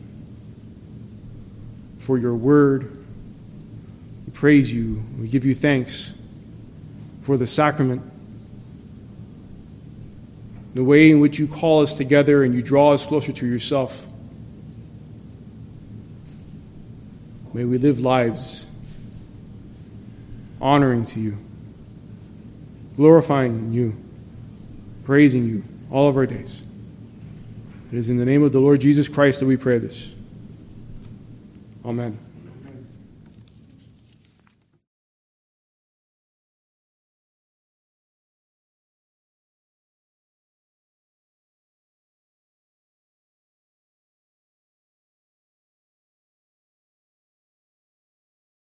for 1.97 2.19
your 2.19 2.35
word. 2.35 3.03
We 4.27 4.31
praise 4.33 4.71
you. 4.71 5.03
We 5.17 5.27
give 5.27 5.43
you 5.45 5.55
thanks 5.55 6.13
for 7.21 7.35
the 7.35 7.47
sacrament, 7.47 8.03
the 10.75 10.83
way 10.83 11.09
in 11.09 11.19
which 11.19 11.39
you 11.39 11.47
call 11.47 11.81
us 11.81 11.95
together 11.95 12.43
and 12.43 12.53
you 12.53 12.61
draw 12.61 12.91
us 12.93 13.07
closer 13.07 13.31
to 13.31 13.47
yourself. 13.47 14.05
May 17.51 17.65
we 17.65 17.79
live 17.79 17.97
lives 17.97 18.67
honoring 20.61 21.03
to 21.07 21.19
you, 21.19 21.39
glorifying 22.95 23.73
you, 23.73 23.95
praising 25.03 25.49
you 25.49 25.63
all 25.89 26.07
of 26.07 26.15
our 26.15 26.27
days. 26.27 26.61
It 27.93 27.97
is 27.97 28.09
in 28.09 28.17
the 28.17 28.25
name 28.25 28.41
of 28.41 28.51
the 28.51 28.59
Lord 28.59 28.81
Jesus 28.81 29.07
Christ 29.07 29.39
that 29.39 29.45
we 29.45 29.55
pray 29.55 29.77
this. 29.77 30.15
Amen. 31.85 32.17